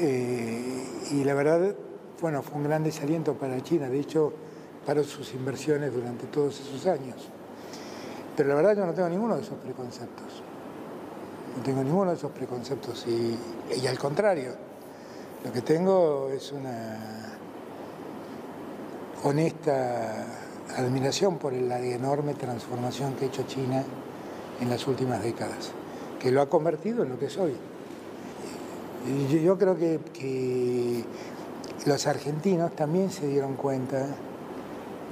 eh, 0.00 0.82
y 1.12 1.22
la 1.22 1.34
verdad, 1.34 1.72
bueno, 2.20 2.42
fue 2.42 2.56
un 2.56 2.64
gran 2.64 2.82
desaliento 2.82 3.34
para 3.34 3.62
China, 3.62 3.88
de 3.88 4.00
hecho, 4.00 4.32
para 4.84 5.04
sus 5.04 5.32
inversiones 5.34 5.94
durante 5.94 6.26
todos 6.26 6.58
esos 6.58 6.84
años. 6.88 7.14
Pero 8.36 8.50
la 8.50 8.54
verdad 8.54 8.76
yo 8.76 8.86
no 8.86 8.92
tengo 8.92 9.08
ninguno 9.08 9.36
de 9.36 9.42
esos 9.42 9.56
preconceptos. 9.58 10.42
No 11.56 11.62
tengo 11.62 11.82
ninguno 11.82 12.10
de 12.10 12.16
esos 12.16 12.30
preconceptos 12.32 13.06
y, 13.06 13.86
al 13.86 13.98
contrario, 13.98 14.52
lo 15.42 15.52
que 15.52 15.62
tengo 15.62 16.28
es 16.28 16.52
una 16.52 17.38
honesta 19.24 20.26
admiración 20.76 21.38
por 21.38 21.54
la 21.54 21.80
enorme 21.80 22.34
transformación 22.34 23.14
que 23.14 23.24
ha 23.24 23.28
hecho 23.28 23.44
China 23.44 23.82
en 24.60 24.68
las 24.68 24.86
últimas 24.86 25.22
décadas, 25.22 25.70
que 26.20 26.30
lo 26.30 26.42
ha 26.42 26.50
convertido 26.50 27.04
en 27.04 27.08
lo 27.08 27.18
que 27.18 27.26
es 27.26 27.38
hoy. 27.38 27.56
Y 29.06 29.42
yo 29.42 29.56
creo 29.56 29.78
que 29.78 31.04
los 31.86 32.06
argentinos 32.06 32.76
también 32.76 33.10
se 33.10 33.28
dieron 33.28 33.54
cuenta 33.54 34.08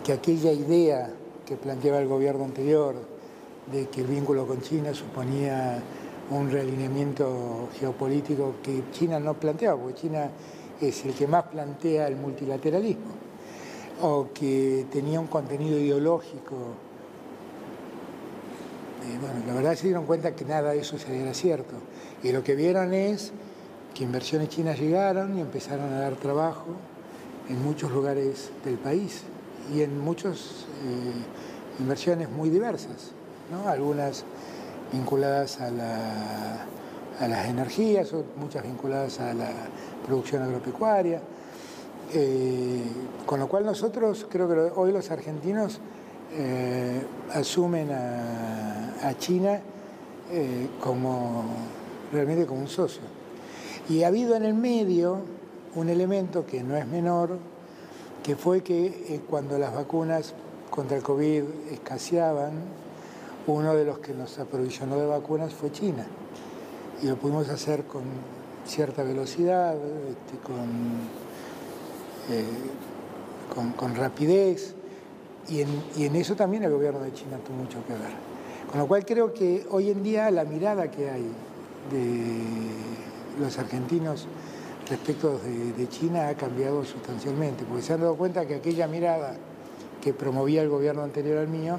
que 0.04 0.12
aquella 0.12 0.52
idea 0.52 1.10
que 1.46 1.56
planteaba 1.56 1.98
el 2.00 2.08
gobierno 2.08 2.44
anterior 2.44 3.13
de 3.70 3.86
que 3.86 4.02
el 4.02 4.06
vínculo 4.06 4.46
con 4.46 4.60
China 4.60 4.92
suponía 4.92 5.82
un 6.30 6.50
realineamiento 6.50 7.68
geopolítico 7.78 8.56
que 8.62 8.84
China 8.92 9.18
no 9.20 9.34
planteaba, 9.34 9.80
porque 9.80 10.02
China 10.02 10.30
es 10.80 11.04
el 11.04 11.14
que 11.14 11.26
más 11.26 11.44
plantea 11.44 12.08
el 12.08 12.16
multilateralismo, 12.16 13.12
o 14.02 14.28
que 14.32 14.86
tenía 14.90 15.20
un 15.20 15.26
contenido 15.26 15.78
ideológico. 15.78 16.54
Eh, 19.04 19.18
bueno, 19.20 19.46
la 19.46 19.54
verdad 19.54 19.74
se 19.74 19.86
dieron 19.86 20.06
cuenta 20.06 20.34
que 20.34 20.44
nada 20.44 20.72
de 20.72 20.80
eso 20.80 20.96
era 21.10 21.34
cierto. 21.34 21.74
Y 22.22 22.32
lo 22.32 22.42
que 22.42 22.54
vieron 22.54 22.94
es 22.94 23.32
que 23.94 24.04
inversiones 24.04 24.48
chinas 24.48 24.78
llegaron 24.78 25.38
y 25.38 25.40
empezaron 25.40 25.92
a 25.92 26.00
dar 26.00 26.16
trabajo 26.16 26.66
en 27.48 27.62
muchos 27.62 27.92
lugares 27.92 28.50
del 28.64 28.76
país 28.76 29.22
y 29.72 29.82
en 29.82 29.98
muchas 30.00 30.66
eh, 30.84 31.80
inversiones 31.80 32.30
muy 32.30 32.48
diversas 32.48 33.12
algunas 33.66 34.24
vinculadas 34.92 35.60
a, 35.60 35.70
las 37.26 37.46
energías, 37.46 38.12
muchas 38.36 38.62
vinculadas 38.62 39.20
a 39.20 39.34
la 39.34 39.50
producción 40.06 40.42
agropecuaria. 40.42 41.20
Eh, 42.12 42.82
con 43.26 43.40
lo 43.40 43.48
cual 43.48 43.64
nosotros, 43.64 44.26
creo 44.30 44.48
que 44.48 44.54
hoy 44.78 44.92
los 44.92 45.10
argentinos 45.10 45.80
eh, 46.32 47.02
asumen 47.32 47.90
a, 47.90 49.14
China 49.18 49.60
eh, 50.32 50.68
como 50.80 51.44
realmente 52.12 52.46
como 52.46 52.60
un 52.62 52.68
socio. 52.68 53.02
Y 53.88 54.02
ha 54.02 54.08
habido 54.08 54.34
en 54.34 54.44
el 54.44 54.54
medio 54.54 55.18
un 55.74 55.88
elemento 55.88 56.46
que 56.46 56.62
no 56.62 56.76
es 56.76 56.86
menor, 56.86 57.38
que 58.22 58.34
fue 58.34 58.62
que 58.62 59.20
cuando 59.28 59.58
las 59.58 59.74
vacunas 59.74 60.34
contra 60.70 60.96
el 60.96 61.02
COVID 61.02 61.42
escaseaban, 61.72 62.52
uno 63.46 63.74
de 63.74 63.84
los 63.84 63.98
que 63.98 64.14
nos 64.14 64.38
aprovisionó 64.38 64.96
de 64.96 65.06
vacunas 65.06 65.52
fue 65.52 65.70
China. 65.70 66.06
Y 67.02 67.06
lo 67.06 67.16
pudimos 67.16 67.48
hacer 67.48 67.84
con 67.84 68.02
cierta 68.66 69.02
velocidad, 69.02 69.74
este, 69.74 70.36
eh, 72.30 72.44
con, 73.54 73.72
con, 73.72 73.94
rapidez. 73.94 74.74
Y 75.48 75.60
en, 75.60 76.16
eso 76.16 76.34
también 76.34 76.62
el 76.62 76.70
gobierno 76.70 77.00
de 77.00 77.12
China 77.12 77.36
tuvo 77.46 77.58
mucho 77.58 77.84
que 77.86 77.92
ver. 77.92 78.12
Con 78.70 78.80
lo 78.80 78.86
cual 78.86 79.04
creo 79.04 79.34
que 79.34 79.66
hoy 79.70 79.90
en 79.90 80.02
día 80.02 80.30
la 80.30 80.44
mirada 80.44 80.90
que 80.90 81.10
hay 81.10 81.26
de 81.90 82.40
los 83.38 83.58
argentinos 83.58 84.26
respecto 84.88 85.38
de, 85.38 85.72
de 85.72 85.88
China 85.88 86.28
ha 86.28 86.34
cambiado 86.34 86.84
sustancialmente, 86.84 87.64
porque 87.64 87.82
se 87.82 87.92
han 87.92 88.00
dado 88.00 88.16
cuenta 88.16 88.46
que 88.46 88.54
aquella 88.54 88.86
mirada 88.86 89.36
que 90.00 90.14
promovía 90.14 90.62
el 90.62 90.68
gobierno 90.70 91.02
anterior 91.02 91.38
al 91.38 91.48
mío 91.48 91.78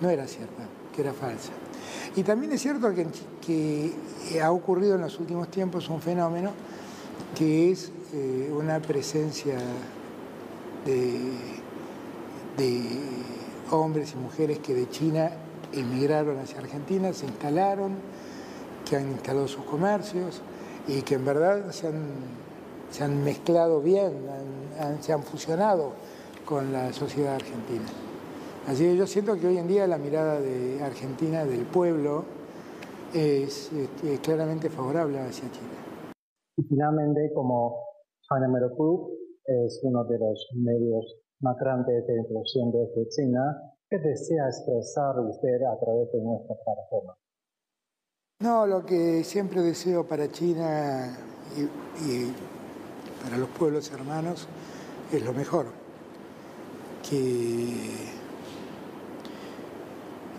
no 0.00 0.10
era 0.10 0.26
cierta 0.26 0.64
era 1.02 1.12
falsa. 1.12 1.52
Y 2.16 2.22
también 2.22 2.52
es 2.52 2.62
cierto 2.62 2.92
que, 2.94 3.06
que 3.46 4.42
ha 4.42 4.50
ocurrido 4.50 4.96
en 4.96 5.02
los 5.02 5.18
últimos 5.20 5.48
tiempos 5.50 5.88
un 5.88 6.00
fenómeno 6.00 6.52
que 7.36 7.70
es 7.70 7.92
eh, 8.14 8.50
una 8.56 8.80
presencia 8.80 9.58
de, 10.84 11.32
hombres 13.70 14.14
y 14.14 14.16
mujeres 14.16 14.58
que 14.60 14.72
de 14.74 14.88
China 14.88 15.30
emigraron 15.72 16.38
hacia 16.38 16.58
Argentina, 16.58 17.12
se 17.12 17.26
instalaron, 17.26 17.96
que 18.88 18.96
han 18.96 19.10
instalado 19.10 19.46
sus 19.46 19.64
comercios 19.64 20.40
y 20.86 21.02
que 21.02 21.16
en 21.16 21.24
verdad 21.26 21.70
se 21.70 21.86
han, 23.04 23.24
mezclado 23.24 23.82
bien, 23.82 24.14
se 25.00 25.12
han 25.12 25.22
fusionado 25.22 25.92
con 26.46 26.72
la 26.72 26.94
sociedad 26.94 27.34
argentina. 27.34 27.84
Así 28.68 28.84
que 28.84 28.96
yo 28.98 29.06
siento 29.06 29.34
que 29.40 29.46
hoy 29.46 29.56
en 29.56 29.66
día 29.66 29.86
la 29.86 29.96
mirada 29.96 30.42
de 30.42 30.82
Argentina, 30.82 31.42
del 31.46 31.64
pueblo, 31.64 32.22
es, 33.14 33.70
claramente 34.22 34.68
favorable 34.68 35.18
hacia 35.20 35.50
China. 35.50 36.12
Y 36.54 36.62
finalmente, 36.64 37.32
como 37.34 37.82
China 38.20 38.46
Mero 38.48 38.68
es 39.46 39.80
uno 39.82 40.04
de 40.04 40.18
los 40.18 40.46
medios 40.54 41.16
más 41.40 41.56
grandes 41.58 42.06
de 42.06 42.18
inclusión 42.18 42.70
desde 42.70 43.08
China, 43.08 43.40
¿qué 43.88 43.96
desea 44.00 44.44
expresar 44.48 45.18
usted 45.18 45.62
a 45.62 45.80
través 45.80 46.12
de 46.12 46.20
nuestra 46.20 46.54
plataforma? 46.62 47.14
No, 48.42 48.66
lo 48.66 48.84
que 48.84 49.24
siempre 49.24 49.62
deseo 49.62 50.06
para 50.06 50.30
China 50.30 51.16
y, 51.56 52.32
para 53.24 53.38
los 53.38 53.48
pueblos 53.48 53.90
hermanos 53.92 54.46
es 55.10 55.24
lo 55.24 55.32
mejor. 55.32 55.66
Que 57.08 58.17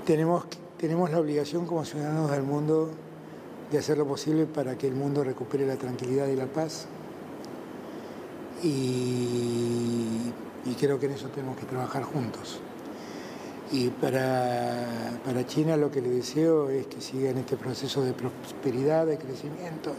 tenemos, 0.10 0.46
tenemos 0.80 1.12
la 1.12 1.20
obligación 1.20 1.68
como 1.68 1.86
ciudadanos 1.86 2.32
del 2.32 2.42
mundo 2.42 2.90
de 3.72 3.78
hacer 3.78 3.96
lo 3.96 4.08
posible 4.08 4.48
para 4.48 4.76
que 4.76 4.88
el 4.88 4.96
mundo 4.96 5.24
recupere 5.24 5.68
la 5.68 5.76
tranquilidad 5.76 6.26
y 6.30 6.36
la 6.36 6.48
paz. 6.48 6.88
Y, 8.64 10.34
creo 10.80 11.00
que 11.00 11.06
en 11.06 11.12
eso 11.12 11.28
tenemos 11.28 11.58
que 11.60 11.68
trabajar 11.68 12.02
juntos. 12.02 12.60
Y 13.72 13.90
para, 13.90 15.20
para, 15.24 15.46
China 15.46 15.78
lo 15.78 15.92
que 15.92 16.02
le 16.02 16.10
deseo 16.10 16.72
es 16.72 16.88
que 16.88 17.02
siga 17.02 17.30
en 17.30 17.38
este 17.38 17.56
proceso 17.56 18.02
de 18.02 18.14
prosperidad, 18.14 19.06
de 19.06 19.20
crecimiento 19.20 19.94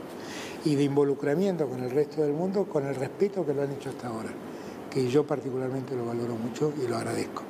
y 0.64 0.74
de 0.74 0.82
involucramiento 0.82 1.68
con 1.68 1.84
el 1.84 1.90
resto 1.90 2.22
del 2.22 2.32
mundo, 2.32 2.64
con 2.64 2.84
el 2.84 2.96
respeto 2.96 3.46
que 3.46 3.54
lo 3.54 3.62
han 3.62 3.70
hecho 3.70 3.90
hasta 3.90 4.08
ahora, 4.08 4.30
que 4.90 5.08
yo 5.08 5.24
particularmente 5.24 5.94
lo 5.94 6.04
valoro 6.04 6.34
mucho 6.34 6.72
y 6.82 6.88
lo 6.88 6.96
agradezco. 6.96 7.44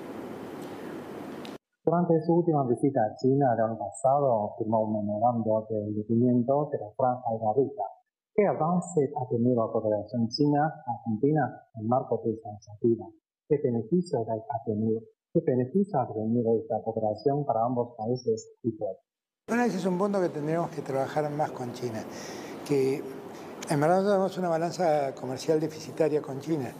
Durante 1.90 2.22
su 2.24 2.35
última 2.35 2.62
visita 2.68 3.00
a 3.03 3.16
China 3.16 3.53
el 3.53 3.64
año 3.64 3.76
pasado, 3.76 4.55
firmó 4.57 4.83
un 4.83 5.05
memorando 5.05 5.66
de 5.68 5.88
entendimiento 5.88 6.70
de 6.70 6.79
la 6.79 6.87
Franja 6.96 7.24
de 7.33 7.38
Gaviria. 7.44 7.85
¿Qué 8.33 8.46
avance 8.46 9.11
ha 9.16 9.29
tenido 9.29 9.66
la 9.66 9.72
cooperación 9.72 10.29
China-Argentina 10.29 11.66
en 11.74 11.88
marco 11.88 12.22
de 12.24 12.31
esta 12.31 12.48
iniciativa? 12.48 13.07
¿Qué 13.48 13.59
beneficios 13.64 14.22
ha 14.22 14.64
tenido 14.64 15.00
¿Qué 15.35 15.40
beneficio 15.40 15.98
ha 15.98 16.07
tenido 16.07 16.61
esta 16.61 16.81
cooperación 16.81 17.44
para 17.44 17.64
ambos 17.64 17.96
países 17.98 18.53
y 18.62 18.70
pueblos? 18.70 19.03
Bueno, 19.48 19.64
ese 19.64 19.79
es 19.79 19.85
un 19.85 19.98
punto 19.98 20.20
que 20.20 20.29
tendremos 20.29 20.70
que 20.70 20.83
trabajar 20.83 21.29
más 21.33 21.50
con 21.50 21.72
China, 21.72 22.05
que 22.68 23.03
en 23.68 23.81
verdad 23.81 24.05
tenemos 24.05 24.38
una 24.38 24.48
balanza 24.48 25.12
comercial 25.16 25.59
deficitaria 25.59 26.22
con 26.22 26.38
China 26.38 26.70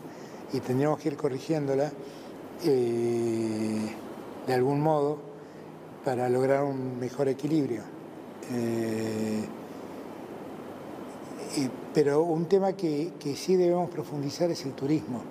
y 0.53 0.61
tendríamos 0.61 1.01
que 1.01 1.09
ir 1.09 1.17
corrigiéndola 1.17 1.91
eh, 2.65 3.89
de 4.51 4.57
algún 4.57 4.81
modo 4.81 5.17
para 6.05 6.29
lograr 6.29 6.65
un 6.65 6.99
mejor 6.99 7.29
equilibrio. 7.29 7.83
Eh, 8.53 9.47
pero 11.95 12.23
un 12.23 12.47
tema 12.47 12.73
que 12.73 13.13
sí 13.37 13.55
debemos 13.55 13.91
profundizar 13.91 14.51
es 14.51 14.65
el 14.65 14.73
turismo 14.73 15.23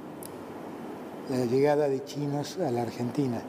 la 1.29 1.45
llegada 1.45 1.87
de 1.87 2.03
chinos 2.05 2.57
a 2.57 2.71
la 2.71 2.81
Argentina, 2.81 3.41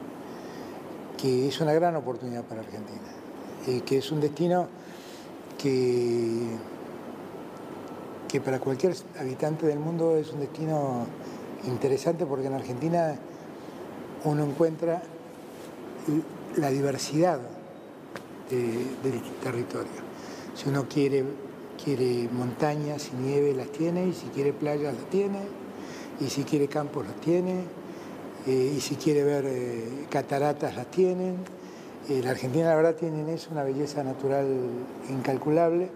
que 1.17 1.47
es 1.47 1.59
una 1.61 1.73
gran 1.73 1.95
oportunidad 1.95 2.43
para 2.43 2.61
Argentina, 2.61 3.09
eh, 3.67 3.81
que 3.81 3.97
es 3.97 4.11
un 4.11 4.21
destino 4.21 4.67
que, 5.57 6.47
que 8.27 8.41
para 8.41 8.59
cualquier 8.59 8.95
habitante 9.19 9.65
del 9.65 9.79
mundo 9.79 10.15
es 10.15 10.31
un 10.31 10.41
destino 10.41 11.05
interesante 11.65 12.25
porque 12.25 12.47
en 12.47 12.53
Argentina 12.53 13.15
uno 14.25 14.43
encuentra 14.43 15.01
la 16.57 16.69
diversidad 16.69 17.39
del 18.49 19.21
territorio. 19.41 20.11
Si 20.55 20.67
uno 20.67 20.85
quiere, 20.87 21.23
quiere 21.81 22.27
montañas 22.31 23.09
y 23.13 23.21
nieve, 23.21 23.53
las 23.53 23.69
tiene, 23.69 24.07
y 24.07 24.13
si 24.13 24.27
quiere 24.27 24.51
playas, 24.51 24.93
las 24.93 25.09
tiene 25.09 25.39
y 26.21 26.29
si 26.29 26.43
quiere 26.43 26.67
campos 26.67 27.05
los 27.05 27.15
tiene, 27.15 27.63
eh, 28.45 28.73
y 28.75 28.79
si 28.79 28.95
quiere 28.95 29.23
ver 29.23 29.45
eh, 29.47 30.05
cataratas 30.09 30.75
las 30.75 30.87
tienen. 30.87 31.37
Eh, 32.09 32.21
la 32.23 32.31
Argentina 32.31 32.69
la 32.69 32.75
verdad 32.75 32.95
tiene 32.95 33.21
en 33.21 33.29
eso 33.29 33.49
una 33.51 33.63
belleza 33.63 34.03
natural 34.03 34.47
incalculable 35.09 35.89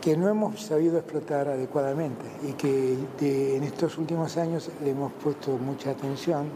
que 0.00 0.16
no 0.16 0.28
hemos 0.28 0.60
sabido 0.60 0.98
explotar 0.98 1.48
adecuadamente 1.48 2.24
y 2.46 2.52
que 2.52 3.56
en 3.56 3.62
estos 3.62 3.96
últimos 3.96 4.36
años 4.36 4.68
le 4.82 4.90
hemos 4.90 5.10
puesto 5.12 5.52
mucha 5.56 5.92
atención, 5.92 6.48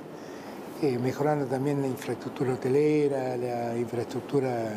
mejorando 0.83 1.47
también 1.47 1.81
la 1.81 1.89
infraestructura 1.89 2.55
hotelera, 2.55 3.37
la 3.37 3.77
infraestructura 3.77 4.75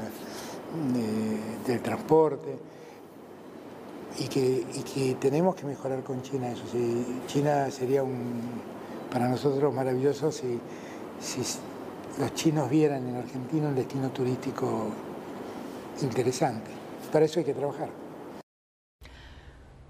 del 1.66 1.82
transporte 1.82 2.58
y 4.20 4.28
que, 4.28 5.16
tenemos 5.20 5.56
que 5.56 5.66
mejorar 5.66 6.04
con 6.04 6.22
China 6.22 6.52
eso. 6.52 6.64
China 7.28 7.70
sería 7.70 8.04
un, 8.04 8.42
para 9.12 9.28
nosotros 9.30 9.74
maravilloso 9.74 10.32
si, 10.32 10.60
si 11.20 11.42
los 12.20 12.34
chinos 12.34 12.70
vieran 12.70 13.08
en 13.08 13.16
Argentina 13.16 13.68
un 13.68 13.76
destino 13.76 14.10
turístico 14.10 14.90
interesante. 16.02 16.72
Para 17.12 17.26
eso 17.26 17.40
hay 17.40 17.46
que 17.46 17.54
trabajar. 17.54 17.90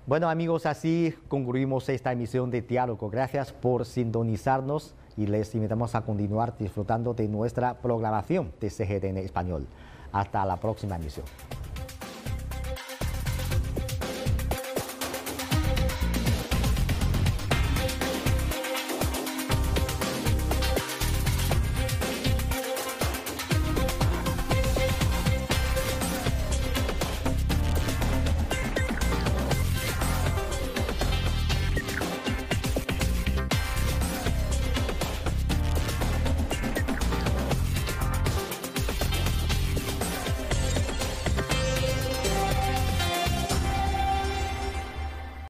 Bueno 0.07 0.29
amigos, 0.29 0.65
así 0.65 1.13
concluimos 1.27 1.87
esta 1.89 2.11
emisión 2.11 2.51
de 2.51 2.61
Diálogo. 2.61 3.09
Gracias 3.09 3.53
por 3.53 3.85
sintonizarnos 3.85 4.95
y 5.17 5.27
les 5.27 5.53
invitamos 5.55 5.95
a 5.95 6.01
continuar 6.01 6.57
disfrutando 6.57 7.13
de 7.13 7.27
nuestra 7.27 7.75
programación 7.75 8.51
de 8.59 8.69
CGTN 8.69 9.17
Español. 9.17 9.67
Hasta 10.11 10.45
la 10.45 10.57
próxima 10.57 10.95
emisión. 10.95 11.25